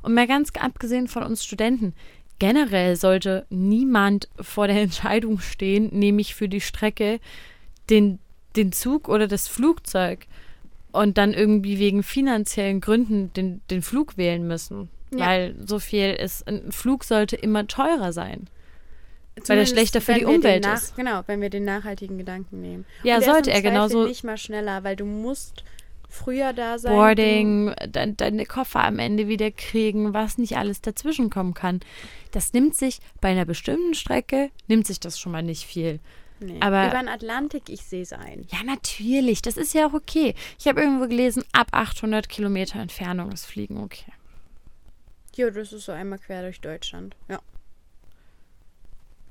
[0.01, 1.93] Und mal ganz abgesehen von uns Studenten,
[2.39, 7.21] generell sollte niemand vor der Entscheidung stehen, nämlich für die Strecke
[7.89, 8.19] den,
[8.57, 10.25] den Zug oder das Flugzeug
[10.91, 14.89] und dann irgendwie wegen finanziellen Gründen den, den Flug wählen müssen.
[15.11, 15.27] Ja.
[15.27, 18.47] Weil so viel ist, ein Flug sollte immer teurer sein.
[19.47, 20.95] Weil er schlechter für die Umwelt nach, ist.
[20.95, 22.85] Genau, wenn wir den nachhaltigen Gedanken nehmen.
[23.03, 24.05] Ja, sollte er genauso.
[24.05, 25.63] nicht mal schneller, weil du musst
[26.07, 26.93] früher da sein.
[26.93, 31.79] Boarding, dein, deine Koffer am Ende wieder kriegen, was nicht alles dazwischen kommen kann.
[32.31, 35.99] Das nimmt sich bei einer bestimmten Strecke, nimmt sich das schon mal nicht viel.
[36.39, 36.57] Nee.
[36.59, 38.45] aber- Über den Atlantik, ich sehe es ein.
[38.51, 40.35] Ja, natürlich, das ist ja auch okay.
[40.59, 44.11] Ich habe irgendwo gelesen, ab 800 Kilometer Entfernung ist Fliegen okay.
[45.35, 47.15] Ja, das ist so einmal quer durch Deutschland.
[47.29, 47.39] Ja.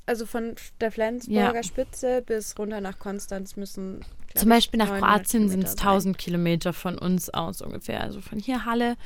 [0.06, 1.62] Also von der Flensburger Ja.
[1.62, 4.04] Spitze bis runter nach Konstanz müssen.
[4.34, 5.88] Zum Beispiel nach 900 Kroatien sind es Kilometer sein.
[5.88, 8.00] 1000 Kilometer von uns aus ungefähr.
[8.00, 8.96] Also von hier Halle.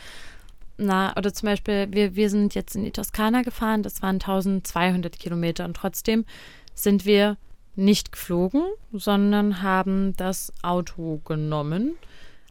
[0.78, 5.18] Na, oder zum Beispiel, wir, wir sind jetzt in die Toskana gefahren, das waren 1200
[5.18, 6.26] Kilometer und trotzdem
[6.74, 7.38] sind wir
[7.76, 11.96] nicht geflogen, sondern haben das Auto genommen.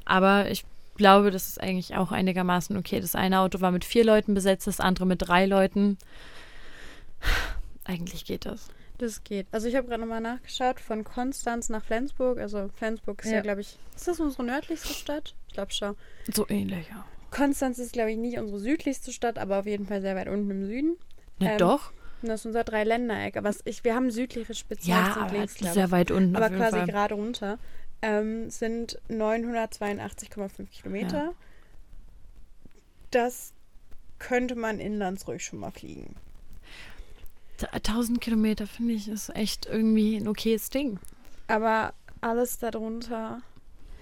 [0.05, 2.99] Aber ich glaube, das ist eigentlich auch einigermaßen okay.
[2.99, 5.97] Das eine Auto war mit vier Leuten besetzt, das andere mit drei Leuten.
[7.85, 8.67] Eigentlich geht das.
[8.97, 9.47] Das geht.
[9.51, 12.39] Also ich habe gerade nochmal nachgeschaut, von Konstanz nach Flensburg.
[12.39, 13.41] Also Flensburg ist ja, Ja.
[13.41, 15.35] glaube ich, ist das unsere nördlichste Stadt?
[15.47, 15.95] Ich glaube schon.
[16.33, 17.05] So ähnlich, ja.
[17.31, 20.49] Konstanz ist, glaube ich, nicht unsere südlichste Stadt, aber auf jeden Fall sehr weit unten
[20.51, 20.97] im Süden.
[21.39, 21.91] Na Ähm, doch.
[22.21, 23.35] Das ist unser Dreiländereck.
[23.37, 26.35] Aber ich, wir haben südliche Spitze, Ja, aber links, ist sehr weit unten.
[26.35, 26.87] Aber quasi Fall.
[26.87, 27.59] gerade runter.
[28.01, 31.17] Ähm, sind 982,5 Kilometer.
[31.25, 31.33] Ja.
[33.11, 33.53] Das
[34.19, 36.15] könnte man inlands ruhig schon mal fliegen.
[37.63, 40.99] 1000 Kilometer finde ich ist echt irgendwie ein okayes Ding.
[41.47, 43.41] Aber alles darunter.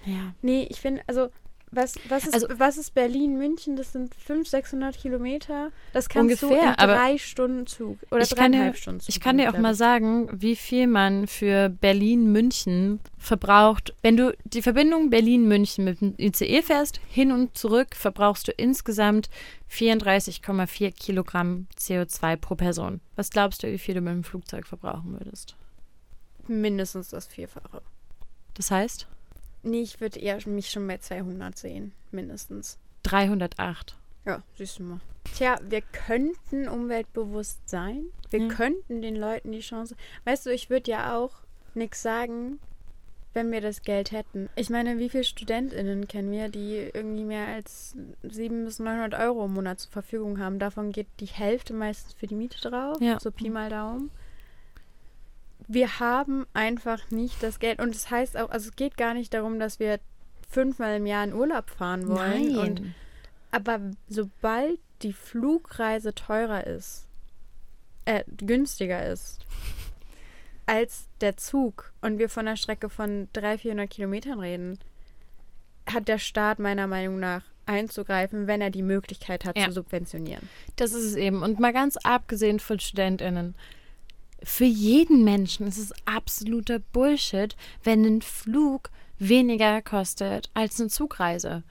[0.04, 0.34] Ja.
[0.42, 1.30] Nee, ich finde, also,
[1.74, 3.76] was, was, ist, Also- was ist Berlin, München?
[3.76, 5.70] Das sind 500, 600 Kilometer.
[5.92, 7.98] Das kannst du Ungefähr, in aber drei Stunden Zug.
[8.10, 9.08] Oder kann, dir, dreieinhalb Stunden Zug.
[9.08, 13.94] ich kann dir auch mal sagen, wie viel man für Berlin-München verbraucht.
[14.02, 19.28] Wenn du die Verbindung Berlin-München mit dem ICE fährst, hin und zurück, verbrauchst du insgesamt
[19.70, 23.00] 34,4 Kilogramm CO2 pro Person.
[23.16, 25.56] Was glaubst du, wie viel du mit dem Flugzeug verbrauchen würdest?
[26.46, 27.82] Mindestens das Vierfache.
[28.54, 29.08] Das heißt
[29.64, 31.92] Nee, ich würde eher mich schon bei 200 sehen.
[32.12, 32.78] Mindestens.
[33.04, 33.96] 308.
[34.26, 35.00] Ja, siehst du mal.
[35.36, 38.04] Tja, wir könnten umweltbewusst sein.
[38.30, 38.48] Wir Ja.
[38.48, 39.96] könnten den Leuten die Chance.
[40.24, 41.32] Weißt du, ich würde ja auch
[41.74, 42.60] nichts sagen,
[43.32, 44.48] wenn wir das Geld hätten.
[44.54, 49.46] Ich meine, wie viele StudentInnen kennen wir, die irgendwie mehr als 700 bis 900 Euro
[49.46, 50.58] im Monat zur Verfügung haben?
[50.58, 52.98] Davon geht die Hälfte meistens für die Miete drauf.
[53.00, 53.18] Ja.
[53.18, 54.10] So Pi mal Daumen.
[55.68, 57.80] Wir haben einfach nicht das Geld.
[57.80, 59.98] Und es heißt auch, also es geht gar nicht darum, dass wir
[60.48, 62.56] fünfmal im Jahr in Urlaub fahren wollen.
[62.58, 62.94] Und Nein.
[63.50, 67.06] aber sobald die Flugreise teurer ist,
[68.04, 69.40] äh, günstiger ist
[70.66, 74.78] als der Zug und wir von einer Strecke von 300, 400 Kilometern reden,
[75.86, 79.66] hat der Staat meiner Meinung nach einzugreifen, wenn er die Möglichkeit hat Ja.
[79.66, 80.48] zu subventionieren.
[80.76, 81.42] Das ist es eben.
[81.42, 83.54] Und mal ganz abgesehen von StudentInnen.
[84.44, 91.62] Für jeden Menschen ist es absoluter Bullshit, wenn ein Flug weniger kostet als eine Zugreise.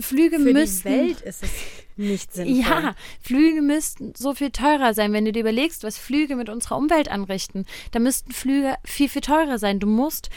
[0.00, 0.78] Flüge Für müssen.
[0.78, 1.50] die Welt ist es
[1.96, 2.56] nicht sinnvoll.
[2.56, 5.12] Ja, Flüge müssten so viel teurer sein.
[5.12, 9.22] Wenn du dir überlegst, was Flüge mit unserer Umwelt anrichten, dann müssten Flüge viel, viel
[9.22, 9.80] teurer sein.
[9.80, 10.30] Du musst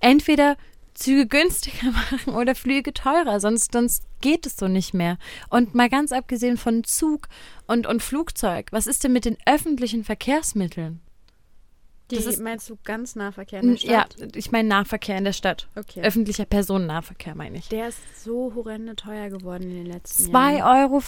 [0.00, 0.56] entweder
[0.98, 5.16] Züge günstiger machen oder Flüge teurer, sonst, sonst geht es so nicht mehr.
[5.48, 7.28] Und mal ganz abgesehen von Zug
[7.66, 11.00] und, und Flugzeug, was ist denn mit den öffentlichen Verkehrsmitteln?
[12.10, 14.34] Die, das ist- meinst du ganz Nahverkehr in der Ja, Stadt?
[14.34, 15.68] ich meine Nahverkehr in der Stadt.
[15.76, 16.00] Okay.
[16.00, 17.68] Öffentlicher Personennahverkehr meine ich.
[17.68, 20.90] Der ist so horrende teuer geworden in den letzten 2,50 Jahren.
[20.90, 21.00] Euro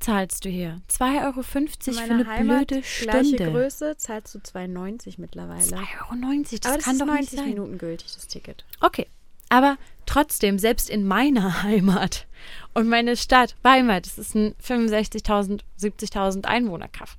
[0.00, 0.80] zahlst du hier.
[0.90, 1.58] 2,50 Euro für
[1.90, 3.50] In eine Heimat, blöde gleiche Stunde.
[3.50, 5.60] Größe, zahlst du 2,90 mittlerweile.
[5.60, 7.48] 2,90 Euro, das Aber das kann ist doch 90 nicht sein.
[7.50, 8.64] Minuten gültig, das Ticket.
[8.80, 9.06] Okay,
[9.50, 12.26] aber trotzdem, selbst in meiner Heimat
[12.72, 17.18] und meine Stadt Weimar, das ist ein 65.000, 70.000 Einwohnerkaff,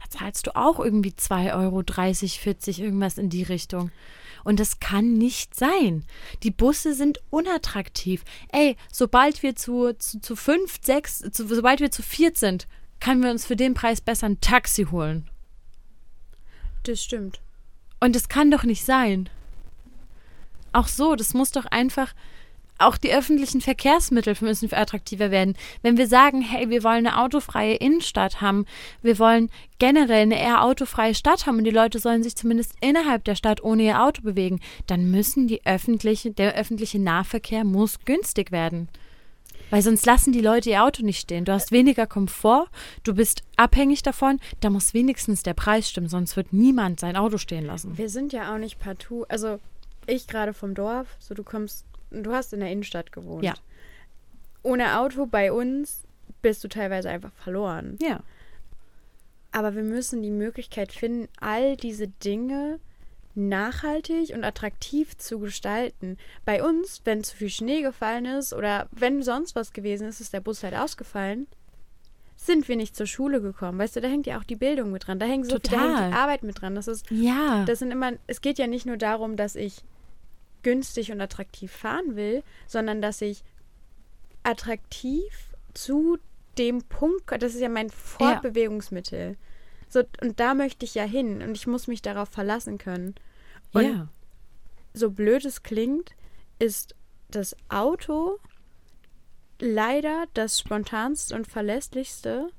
[0.00, 3.90] da zahlst du auch irgendwie 2,30 Euro, 40, irgendwas in die Richtung.
[4.44, 6.04] Und das kann nicht sein.
[6.42, 8.24] Die Busse sind unattraktiv.
[8.50, 12.66] Ey, sobald wir zu, zu, zu fünf, sechs, zu, sobald wir zu viert sind,
[12.98, 15.28] können wir uns für den Preis besser ein Taxi holen.
[16.82, 17.40] Das stimmt.
[18.00, 19.28] Und das kann doch nicht sein.
[20.72, 22.14] Auch so, das muss doch einfach,
[22.78, 25.54] auch die öffentlichen Verkehrsmittel müssen attraktiver werden.
[25.82, 28.66] Wenn wir sagen, hey, wir wollen eine autofreie Innenstadt haben,
[29.02, 33.24] wir wollen generell eine eher autofreie Stadt haben und die Leute sollen sich zumindest innerhalb
[33.24, 38.50] der Stadt ohne ihr Auto bewegen, dann müssen die öffentliche, der öffentliche Nahverkehr muss günstig
[38.50, 38.88] werden.
[39.70, 41.46] Weil sonst lassen die Leute ihr Auto nicht stehen.
[41.46, 42.66] Du hast weniger Komfort,
[43.04, 47.38] du bist abhängig davon, da muss wenigstens der Preis stimmen, sonst wird niemand sein Auto
[47.38, 47.96] stehen lassen.
[47.96, 49.60] Wir sind ja auch nicht partout, also
[50.06, 53.44] ich gerade vom Dorf, so du kommst, du hast in der Innenstadt gewohnt.
[53.44, 53.54] Ja.
[54.62, 56.02] Ohne Auto bei uns
[56.40, 57.96] bist du teilweise einfach verloren.
[58.00, 58.20] Ja.
[59.50, 62.78] Aber wir müssen die Möglichkeit finden, all diese Dinge
[63.34, 66.18] nachhaltig und attraktiv zu gestalten.
[66.44, 70.32] Bei uns, wenn zu viel Schnee gefallen ist oder wenn sonst was gewesen ist, ist
[70.32, 71.46] der Bus halt ausgefallen,
[72.36, 73.78] sind wir nicht zur Schule gekommen.
[73.78, 75.18] Weißt du, da hängt ja auch die Bildung mit dran.
[75.18, 75.96] Da hängt so viel, da Total.
[76.02, 76.74] hängt die Arbeit mit dran.
[76.74, 77.64] Das ist, Ja.
[77.66, 79.82] das sind immer, es geht ja nicht nur darum, dass ich
[80.62, 83.44] günstig und attraktiv fahren will, sondern dass ich
[84.42, 86.18] attraktiv zu
[86.58, 89.36] dem Punkt, das ist ja mein Fortbewegungsmittel.
[89.88, 93.14] So, und da möchte ich ja hin und ich muss mich darauf verlassen können.
[93.72, 94.08] Und ja.
[94.94, 96.14] so blöd es klingt,
[96.58, 96.94] ist
[97.30, 98.38] das Auto
[99.58, 102.50] leider das spontanste und verlässlichste,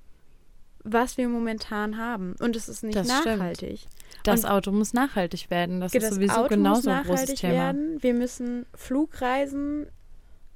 [0.84, 2.36] was wir momentan haben.
[2.40, 3.38] Und es ist nicht Das stimmt.
[3.40, 3.86] nachhaltig.
[4.24, 5.80] Das Und- Auto muss nachhaltig werden.
[5.80, 7.54] Das ist das sowieso Auto genauso muss ein großes nachhaltig Thema.
[7.54, 8.04] werden.
[8.04, 9.88] Wir müssen Flugreisen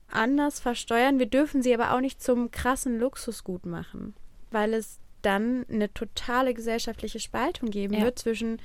[0.09, 1.19] anders versteuern.
[1.19, 4.13] Wir dürfen sie aber auch nicht zum krassen Luxusgut machen,
[4.51, 8.03] weil es dann eine totale gesellschaftliche Spaltung geben Ja.
[8.03, 8.59] wird zwischen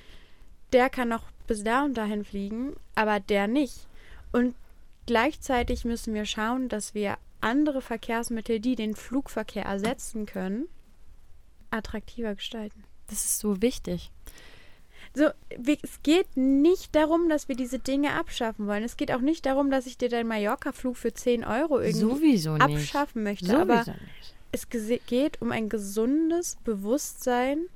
[0.73, 3.87] der kann noch bis da und dahin fliegen, aber der nicht.
[4.33, 4.55] Und
[5.07, 10.67] gleichzeitig müssen wir schauen, dass wir andere Verkehrsmittel, die den Flugverkehr ersetzen können,
[11.73, 12.85] attraktiver gestalten.
[13.09, 14.11] Das ist so wichtig.
[15.15, 15.27] So,
[15.83, 18.83] es geht nicht darum, dass wir diese Dinge abschaffen wollen.
[18.83, 22.53] Es geht auch nicht darum, dass ich dir deinen Mallorca-Flug für 10 Euro irgendwie Sowieso
[22.55, 22.63] nicht.
[22.63, 23.45] abschaffen möchte.
[23.47, 24.35] Sowieso Aber nicht.
[24.53, 24.67] es
[25.07, 27.67] geht um ein gesundes Bewusstsein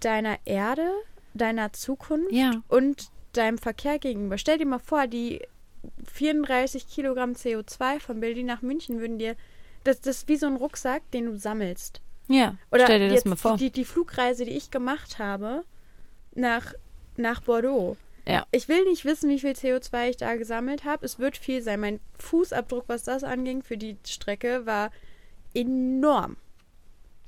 [0.00, 0.90] deiner Erde,
[1.34, 2.62] deiner Zukunft Ja.
[2.68, 4.38] und deinem Verkehr gegenüber.
[4.38, 5.42] Stell dir mal vor, die
[6.10, 9.36] 34 Kilogramm CO2 von Berlin nach München würden dir.
[9.82, 12.00] Das, das ist wie so ein Rucksack, den du sammelst.
[12.28, 12.56] Ja.
[12.70, 13.56] Oder Stell dir das mal vor.
[13.56, 15.64] Die, die Flugreise, die ich gemacht habe
[16.34, 16.72] nach,
[17.16, 17.96] nach Bordeaux.
[18.26, 18.46] Ja.
[18.52, 21.04] Ich will nicht wissen, wie viel CO2 ich da gesammelt habe.
[21.04, 21.80] Es wird viel sein.
[21.80, 24.90] Mein Fußabdruck, was das anging, für die Strecke war
[25.52, 26.36] enorm.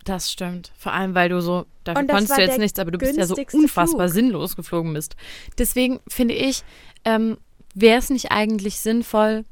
[0.05, 0.73] Das stimmt.
[0.79, 3.35] Vor allem, weil du so, dafür konntest du jetzt nichts, aber du bist ja so
[3.53, 4.15] unfassbar Flug.
[4.15, 5.17] sinnlos geflogen bist.
[5.59, 6.63] Deswegen finde ich,
[7.05, 7.39] ähm,
[7.75, 9.45] wäre es nicht eigentlich sinnvoll,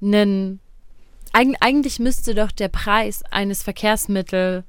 [0.00, 0.60] einen,
[1.32, 4.64] eig eigentlich müsste doch der Preis eines Verkehrsmittels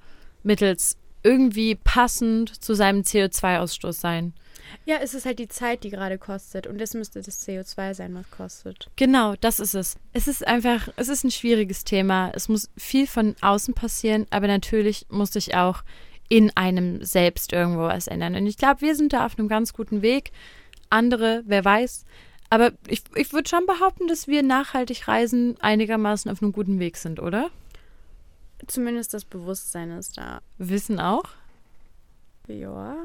[1.24, 4.34] irgendwie passend zu seinem CO2-Ausstoß sein.
[4.86, 6.66] Ja, es ist halt die Zeit, die gerade kostet.
[6.66, 8.90] Und das müsste das CO2 sein, was kostet.
[8.96, 9.98] Genau, das ist es.
[10.14, 12.32] Es ist einfach, es ist ein schwieriges Thema.
[12.34, 15.84] Es muss viel von außen passieren, aber natürlich muss sich auch
[16.30, 18.36] in einem selbst irgendwo was ändern.
[18.36, 20.32] Und ich glaube, wir sind da auf einem ganz guten Weg.
[20.90, 22.06] Andere, wer weiß.
[22.52, 26.98] Aber ich, ich würde schon behaupten, dass wir nachhaltig reisen einigermaßen auf einem guten Weg
[26.98, 27.50] sind, oder?
[28.68, 30.42] Zumindest das Bewusstsein ist da.
[30.58, 31.24] Wissen auch.
[32.48, 32.98] Ja.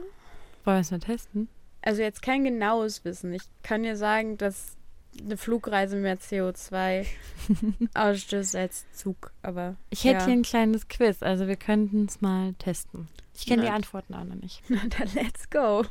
[0.64, 1.48] Wollen wir es mal testen?
[1.80, 3.32] Also jetzt kein genaues Wissen.
[3.32, 4.76] Ich kann dir sagen, dass
[5.20, 7.06] eine Flugreise mehr CO2
[7.94, 9.30] ausstößt als Zug.
[9.42, 10.24] Aber Ich hätte ja.
[10.24, 13.06] hier ein kleines Quiz, also wir könnten es mal testen.
[13.32, 13.68] Ich kenne die.
[13.68, 14.64] Antworten auch noch nicht.
[14.68, 15.84] Na dann let's go.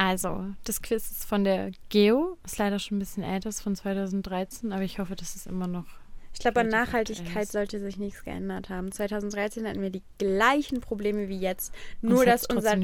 [0.00, 3.76] Also, das Quiz ist von der Geo, ist leider schon ein bisschen älter, ist von
[3.76, 5.84] 2013, aber ich hoffe, dass es immer noch.
[6.32, 7.52] Ich glaube, an Nachhaltigkeit ist.
[7.52, 8.90] sollte sich nichts geändert haben.
[8.92, 11.74] 2013 hatten wir die gleichen Probleme wie jetzt.
[12.00, 12.80] Nur, dass unser.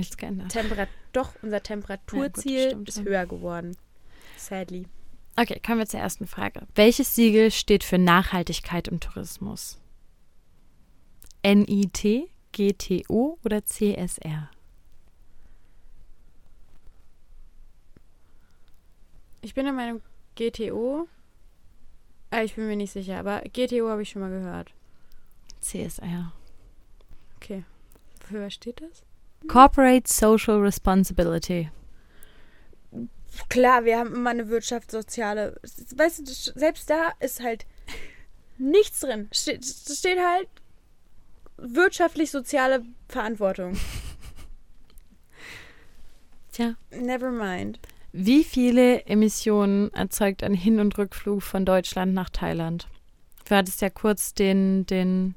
[0.48, 3.06] Temperat doch, unser Temperaturziel stimmt ist schon.
[3.06, 3.78] höher geworden.
[4.36, 4.86] Sadly.
[5.36, 6.66] Okay, kommen wir zur ersten Frage.
[6.74, 9.80] Welches Siegel steht für Nachhaltigkeit im Tourismus?
[11.42, 14.50] NIT, GTO oder CSR?
[19.46, 20.02] Ich bin der Meinung,
[20.34, 21.06] GTO.
[22.30, 24.74] Ah, ich bin mir nicht sicher, aber GTO habe ich schon mal gehört.
[25.60, 26.32] CSR.
[27.36, 27.62] Okay.
[28.24, 29.04] Für was steht das?
[29.46, 31.70] Corporate Social Responsibility.
[33.48, 35.60] Klar, wir haben immer eine wirtschaftssoziale.
[35.94, 36.24] Weißt du,
[36.58, 37.66] selbst da ist halt
[38.58, 39.28] nichts drin.
[39.30, 40.48] Steht, es steht halt
[41.56, 43.78] wirtschaftlich-soziale Verantwortung.
[46.50, 46.74] Tja.
[46.90, 47.78] Never mind.
[48.12, 52.88] Wie viele Emissionen erzeugt ein Hin- und Rückflug von Deutschland nach Thailand?
[53.48, 55.34] Du hattest ja kurz den, den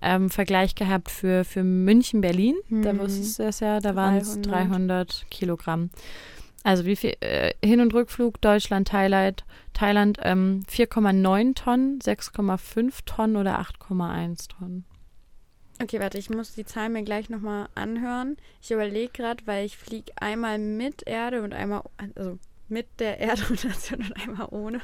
[0.00, 2.56] ähm, Vergleich gehabt für, für München, Berlin.
[2.70, 2.98] Da Mhm.
[2.98, 4.46] wusstest du das ja, da waren es 300.
[4.70, 5.90] 300 Kilogramm.
[6.64, 13.36] Also wie viel äh, Hin- und Rückflug Deutschland, Thailand, Thailand ähm, 4,9 Tonnen, 6,5 Tonnen
[13.36, 14.84] oder 8,1 Tonnen.
[15.80, 18.36] Okay, warte, ich muss die Zahl mir gleich nochmal anhören.
[18.62, 21.82] Ich überlege gerade, weil ich fliege einmal mit Erde und einmal,
[22.14, 24.80] also mit der Erdrotation und einmal ohne.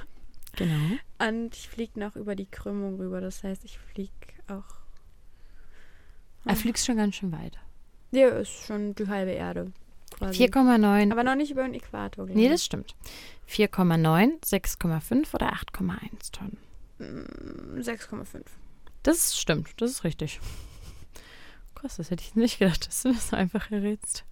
[0.57, 0.99] Genau.
[1.19, 3.21] Und ich fliege noch über die Krümmung rüber.
[3.21, 4.13] Das heißt, ich fliege
[4.49, 4.83] auch.
[6.45, 7.59] Er fliegst schon ganz schön weit.
[8.11, 9.73] Ja, ist schon die halbe Erde.
[10.11, 10.45] Quasi.
[10.45, 11.11] 4,9.
[11.11, 12.27] Aber noch nicht über den Äquator.
[12.27, 12.95] glaub Nee, das stimmt.
[13.49, 16.59] 4,9, 6,5 oder 8,1 Tonnen.
[16.99, 18.43] Mm, 6,5.
[19.03, 20.41] Das stimmt, das ist richtig.
[21.83, 24.25] Krass, das hätte ich nicht gedacht, dass du das so einfach errätst.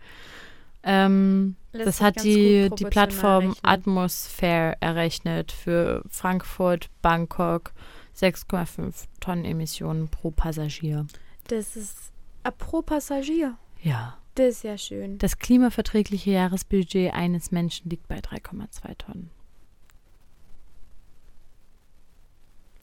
[0.85, 3.65] Ähm, das hat die, die Plattform rechnen.
[3.65, 7.73] Atmosphere errechnet für Frankfurt, Bangkok.
[8.17, 11.07] 6,5 Tonnen Emissionen pro Passagier.
[11.49, 12.13] Das ist
[12.45, 13.57] ah, pro Passagier.
[13.83, 14.17] Ja.
[14.37, 15.19] Das ist ja schön.
[15.19, 19.31] Das klimaverträgliche Jahresbudget eines Menschen liegt bei 3,2 Tonnen.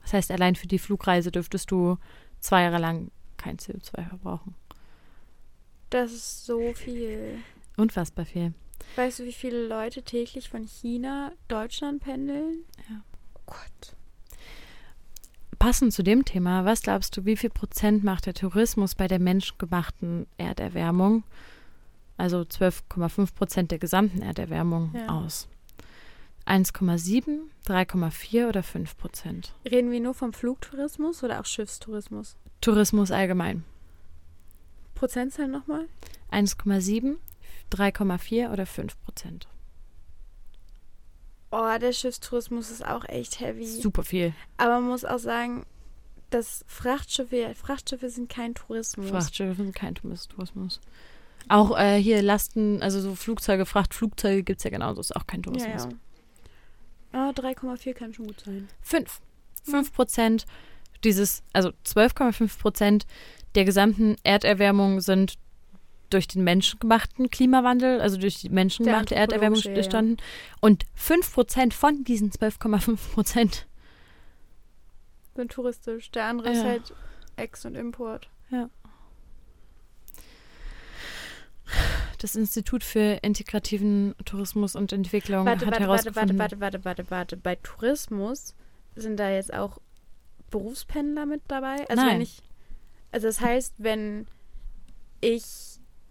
[0.02, 1.96] Das heißt, allein für die Flugreise dürftest du
[2.40, 4.54] zwei Jahre lang kein CO2 verbrauchen.
[5.90, 7.38] Das ist so viel.
[7.76, 8.52] Unfassbar viel.
[8.96, 12.64] Weißt du, wie viele Leute täglich von China Deutschland pendeln?
[12.90, 13.00] Ja.
[13.34, 13.94] Oh Gott.
[15.58, 19.18] Passend zu dem Thema, was glaubst du, wie viel Prozent macht der Tourismus bei der
[19.18, 21.24] menschengemachten Erderwärmung,
[22.16, 25.08] also 12,5 Prozent der gesamten Erderwärmung, Ja.
[25.08, 25.48] aus?
[26.46, 29.52] 1,7, 3,4 oder 5 Prozent?
[29.68, 32.36] Reden wir nur vom Flugtourismus oder auch Schiffstourismus?
[32.60, 33.64] Tourismus allgemein.
[34.94, 35.86] Prozentzahl nochmal?
[36.32, 37.16] 1,7,
[37.72, 39.46] 3,4 oder 5 Prozent.
[41.50, 43.64] Oh, der Schiffstourismus ist auch echt heavy.
[43.66, 44.34] Super viel.
[44.58, 45.64] Aber man muss auch sagen,
[46.30, 49.08] dass Frachtschiffe, Frachtschiffe sind kein Tourismus.
[49.08, 50.80] Frachtschiffe sind kein Tourismus.
[51.48, 55.40] Auch äh, hier Lasten, also so Flugzeuge, Frachtflugzeuge gibt es ja genauso, ist auch kein
[55.40, 55.84] Ja, Tourismus.
[55.84, 55.90] ja.
[57.12, 58.68] Ah, 3,4 kann schon gut sein.
[58.82, 59.20] 5.
[59.64, 60.44] 5 Prozent
[61.04, 63.06] dieses, also 12,5 Prozent
[63.54, 65.34] der gesamten Erderwärmung sind
[66.10, 69.78] durch den menschengemachten Klimawandel, also durch die menschengemachte Der Erderwärmung anthropologische, ja, ja.
[70.08, 70.16] entstanden.
[70.60, 73.66] Und 5 Prozent von diesen 12,5 Prozent.
[75.34, 76.10] Sind touristisch.
[76.10, 76.64] Der andere ist Ja.
[76.64, 76.94] halt
[77.36, 78.28] Ex- und Import.
[82.18, 86.38] Das Institut für integrativen Tourismus und Entwicklung Warte, hat warte, warte, herausgefunden.
[86.38, 87.36] warte, warte, warte, warte, warte.
[87.36, 88.54] Bei Tourismus
[88.96, 89.78] sind da jetzt auch
[90.50, 91.88] Berufspendler mit dabei?
[91.88, 92.14] Also Nein.
[92.14, 92.38] wenn ich.
[93.12, 94.26] Also das heißt, wenn
[95.20, 95.44] ich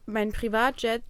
[0.05, 1.03] mein Privatjet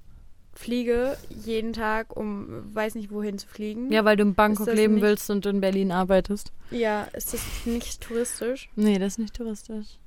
[0.53, 3.91] fliege jeden Tag, um weiß nicht wohin zu fliegen.
[3.91, 6.51] Ja, weil du in Bangkok leben nicht- willst und in Berlin arbeitest.
[6.71, 8.69] Ja, ist das nicht touristisch?
[8.75, 9.97] Nee, das ist nicht touristisch.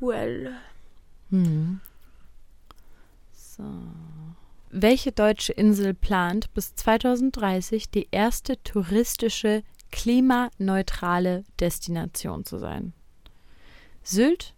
[0.00, 0.54] Well.
[1.30, 1.80] Hm.
[3.32, 3.64] So.
[4.70, 12.92] Welche deutsche Insel plant bis 2030 die erste touristische klimaneutrale Destination zu sein?
[14.02, 14.54] Sylt,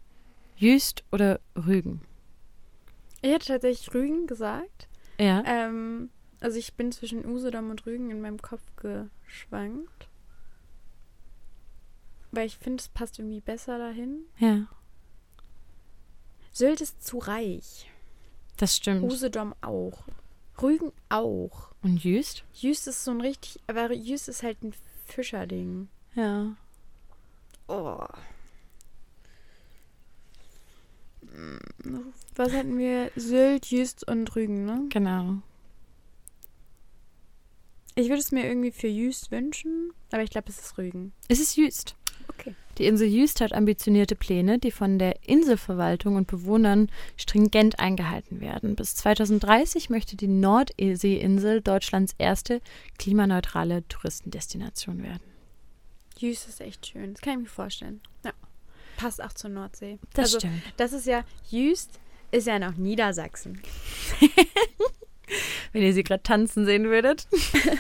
[0.57, 2.03] Jüst oder Rügen?
[3.23, 4.89] Ich hätte tatsächlich Rügen gesagt.
[5.19, 5.43] Ja.
[5.47, 6.11] Ähm,
[6.41, 10.09] also ich bin zwischen Usedom und Rügen in meinem Kopf geschwankt.
[12.31, 14.25] Weil ich finde, es passt irgendwie besser dahin.
[14.39, 14.67] Ja,
[16.55, 17.91] Sylt ist zu reich.
[18.59, 19.03] das stimmt.
[19.11, 20.05] Usedom auch.
[20.61, 21.73] Rügen auch.
[21.83, 22.45] Und Jüst?
[22.53, 24.75] Jüst ist so ein richtig, aber Jüst ist halt ein
[25.13, 25.89] Fischerding.
[26.15, 26.57] Ja.
[27.69, 28.05] Oh.
[32.35, 33.11] Was hatten wir?
[33.17, 34.87] Sylt, Jüst und Rügen, ne?
[34.89, 35.39] Genau.
[37.95, 41.13] Ich würde es mir irgendwie für Jüst wünschen, aber ich glaube, es ist Rügen.
[41.29, 41.95] Es ist Jüst.
[42.29, 42.55] Okay.
[42.83, 48.75] Die Insel Jüst hat ambitionierte Pläne, die von der Inselverwaltung und Bewohnern stringent eingehalten werden.
[48.75, 52.61] Bis 2030 möchte die Nordseeinsel Deutschlands erste
[52.99, 55.23] klimaneutrale Touristendestination werden.
[56.19, 57.15] Jüst ist echt schön.
[57.15, 58.01] Das kann ich mir vorstellen.
[58.25, 58.33] Ja.
[58.97, 60.01] Passt auch zur Nordsee.
[60.15, 60.63] Das also, stimmt.
[60.77, 62.01] das ist ja, Jüst
[62.33, 63.63] ist ja noch Niedersachsen.
[65.73, 67.29] Wenn ihr sie gerade tanzen sehen würdet.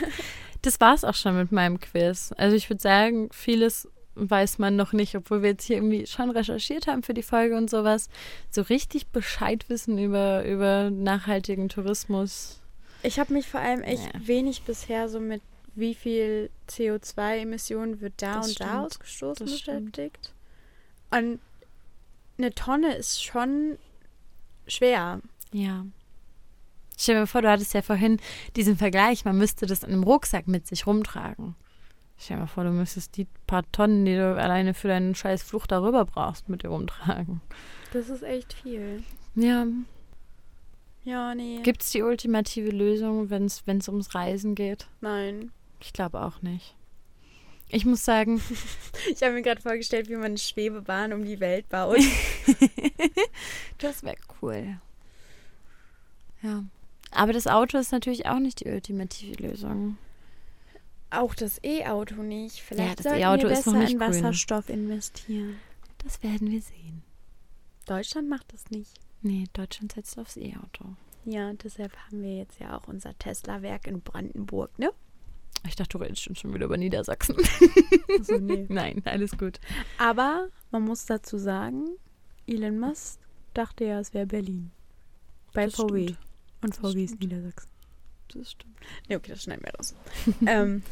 [0.63, 2.33] das war's auch schon mit meinem Quiz.
[2.37, 6.31] Also ich würde sagen, vieles weiß man noch nicht, obwohl wir jetzt hier irgendwie schon
[6.31, 8.09] recherchiert haben für die Folge und sowas.
[8.51, 12.61] So richtig Bescheid wissen über, über nachhaltigen Tourismus.
[13.03, 14.27] Ich habe mich vor allem echt Ja.
[14.27, 15.43] wenig bisher so mit
[15.75, 18.87] wie viel CO2-Emissionen wird da Das und da stimmt.
[18.87, 19.93] ausgestoßen Das stimmt.
[19.93, 20.35] beschäftigt.
[21.11, 21.41] Und
[22.39, 23.79] eine Tonne ist schon
[24.67, 25.21] schwer.
[25.53, 25.87] Ja.
[26.99, 28.21] Stell dir mal vor, du hattest ja vorhin
[28.57, 31.55] diesen Vergleich, man müsste das in einem Rucksack mit sich rumtragen.
[32.23, 35.43] Stell dir mal vor, du müsstest die paar Tonnen, die du alleine für deinen scheiß
[35.43, 37.41] Flucht darüber brauchst, mit dir rumtragen.
[37.93, 39.03] Das ist echt viel.
[39.35, 39.67] Ja.
[41.03, 41.59] Ja, nee.
[41.65, 44.87] Gibt es die ultimative Lösung, wenn es ums Reisen geht?
[45.01, 45.51] Nein.
[45.81, 46.77] Ich glaube auch nicht.
[47.71, 48.41] Ich muss sagen.
[49.11, 51.99] ich habe mir gerade vorgestellt, wie man eine Schwebebahn um die Welt baut.
[53.79, 54.79] das wäre cool.
[56.41, 56.63] Ja.
[57.11, 59.97] Aber das Auto ist natürlich auch nicht die ultimative Lösung.
[61.13, 62.63] Auch das E-Auto nicht.
[62.63, 64.09] Vielleicht ja, E-Auto ist noch nicht in grün.
[64.09, 65.57] Wasserstoff investieren.
[65.99, 67.03] Das werden wir sehen.
[67.87, 68.93] Deutschland macht das nicht.
[69.23, 70.97] Nee, Deutschland setzt aufs E-Auto.
[71.25, 74.91] Ja, deshalb haben wir jetzt ja auch unser Tesla-Werk in Brandenburg, ne?
[75.69, 77.37] Ich dachte, du redest schon wieder über Niedersachsen.
[78.09, 78.67] Also, nee.
[78.69, 79.61] Nein, alles gut.
[79.99, 81.87] Aber man muss dazu sagen,
[82.49, 83.21] Elon Musk
[83.55, 84.73] dachte ja, es wäre Berlin.
[85.53, 86.05] Bei Das VW.
[86.05, 86.19] stimmt.
[86.63, 87.21] Und VW ist.
[87.21, 87.71] Niedersachsen.
[88.35, 88.75] Das stimmt.
[89.09, 89.95] Nee, okay, das schneiden wir raus.
[90.47, 90.83] ähm,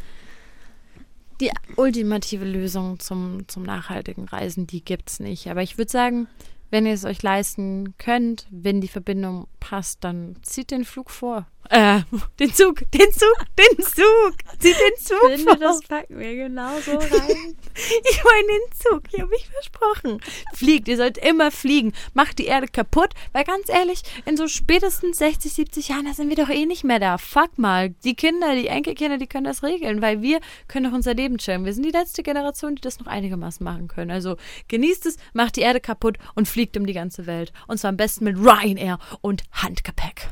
[1.41, 5.49] Die ultimative Lösung zum, zum nachhaltigen Reisen, die gibt's nicht.
[5.49, 6.29] Aber ich würde sagen,
[6.71, 11.47] wenn ihr es euch leisten könnt, wenn die Verbindung passt, dann zieht den Flug vor.
[11.69, 12.01] Äh,
[12.41, 14.35] den Zug, den Zug, den Zug.
[14.59, 15.57] Zieht den Zug finde, vor.
[15.57, 17.57] das packen wir genauso rein.
[18.11, 20.21] Ich meine den Zug, ich habe mich versprochen.
[20.53, 21.93] Fliegt, ihr sollt immer fliegen.
[22.13, 26.29] Macht die Erde kaputt, weil ganz ehrlich, in so spätestens 60, 70 Jahren, da sind
[26.29, 27.17] wir doch eh nicht mehr da.
[27.19, 27.91] Fuck mal.
[28.05, 31.65] Die Kinder, die Enkelkinder, die können das regeln, weil wir können doch unser Leben chillen.
[31.65, 34.11] Wir sind die letzte Generation, die das noch einigermaßen machen können.
[34.11, 34.37] Also
[34.69, 37.53] genießt es, macht die Erde kaputt und fliegt um die ganze Welt.
[37.69, 40.31] Und zwar am besten mit Ryanair und Handgepäck.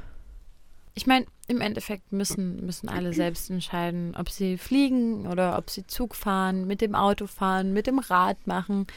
[0.98, 5.86] Ich meine, im Endeffekt müssen, müssen alle selbst entscheiden, ob sie fliegen oder ob sie
[5.86, 8.88] Zug fahren, mit dem Auto fahren, mit dem Rad machen.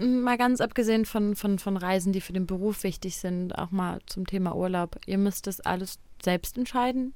[0.00, 4.00] Mal ganz abgesehen von, von, von Reisen, die für den Beruf wichtig sind, auch mal
[4.06, 4.98] zum Thema Urlaub.
[5.06, 7.14] Ihr müsst das alles selbst entscheiden.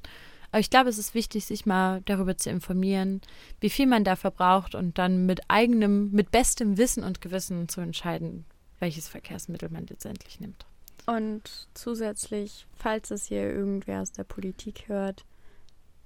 [0.53, 3.20] Aber ich glaube, es ist wichtig, sich mal darüber zu informieren,
[3.59, 7.80] wie viel man dafür braucht und dann mit eigenem, mit bestem Wissen und Gewissen zu
[7.80, 8.44] entscheiden,
[8.78, 10.66] welches Verkehrsmittel man letztendlich nimmt.
[11.09, 15.25] Und zusätzlich, falls es hier irgendwer aus der Politik hört,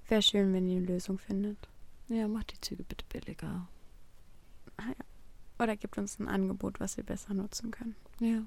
[0.07, 1.57] wäre schön, wenn ihr eine Lösung findet.
[2.07, 3.67] Ja, macht die Züge bitte billiger.
[5.59, 7.97] Oder gibt uns ein Angebot, was wir besser nutzen können.
[8.21, 8.43] Ja.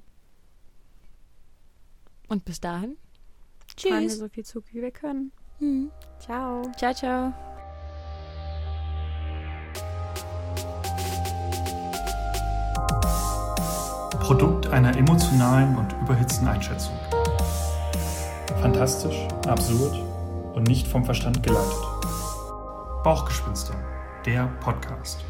[2.28, 2.96] Und bis dahin.
[3.76, 4.18] Fahren wir Tschüss.
[4.18, 5.32] so viel Zug, wie wir können.
[5.60, 5.90] Mhm.
[6.20, 6.62] Ciao.
[6.78, 7.55] Ciao, ciao.
[14.26, 16.94] Produkt einer emotionalen und überhitzten Einschätzung.
[18.60, 19.16] Fantastisch,
[19.46, 20.02] absurd
[20.52, 21.78] und nicht vom Verstand geleitet.
[23.04, 23.72] Bauchgespinste,
[24.24, 25.24] der Podcast.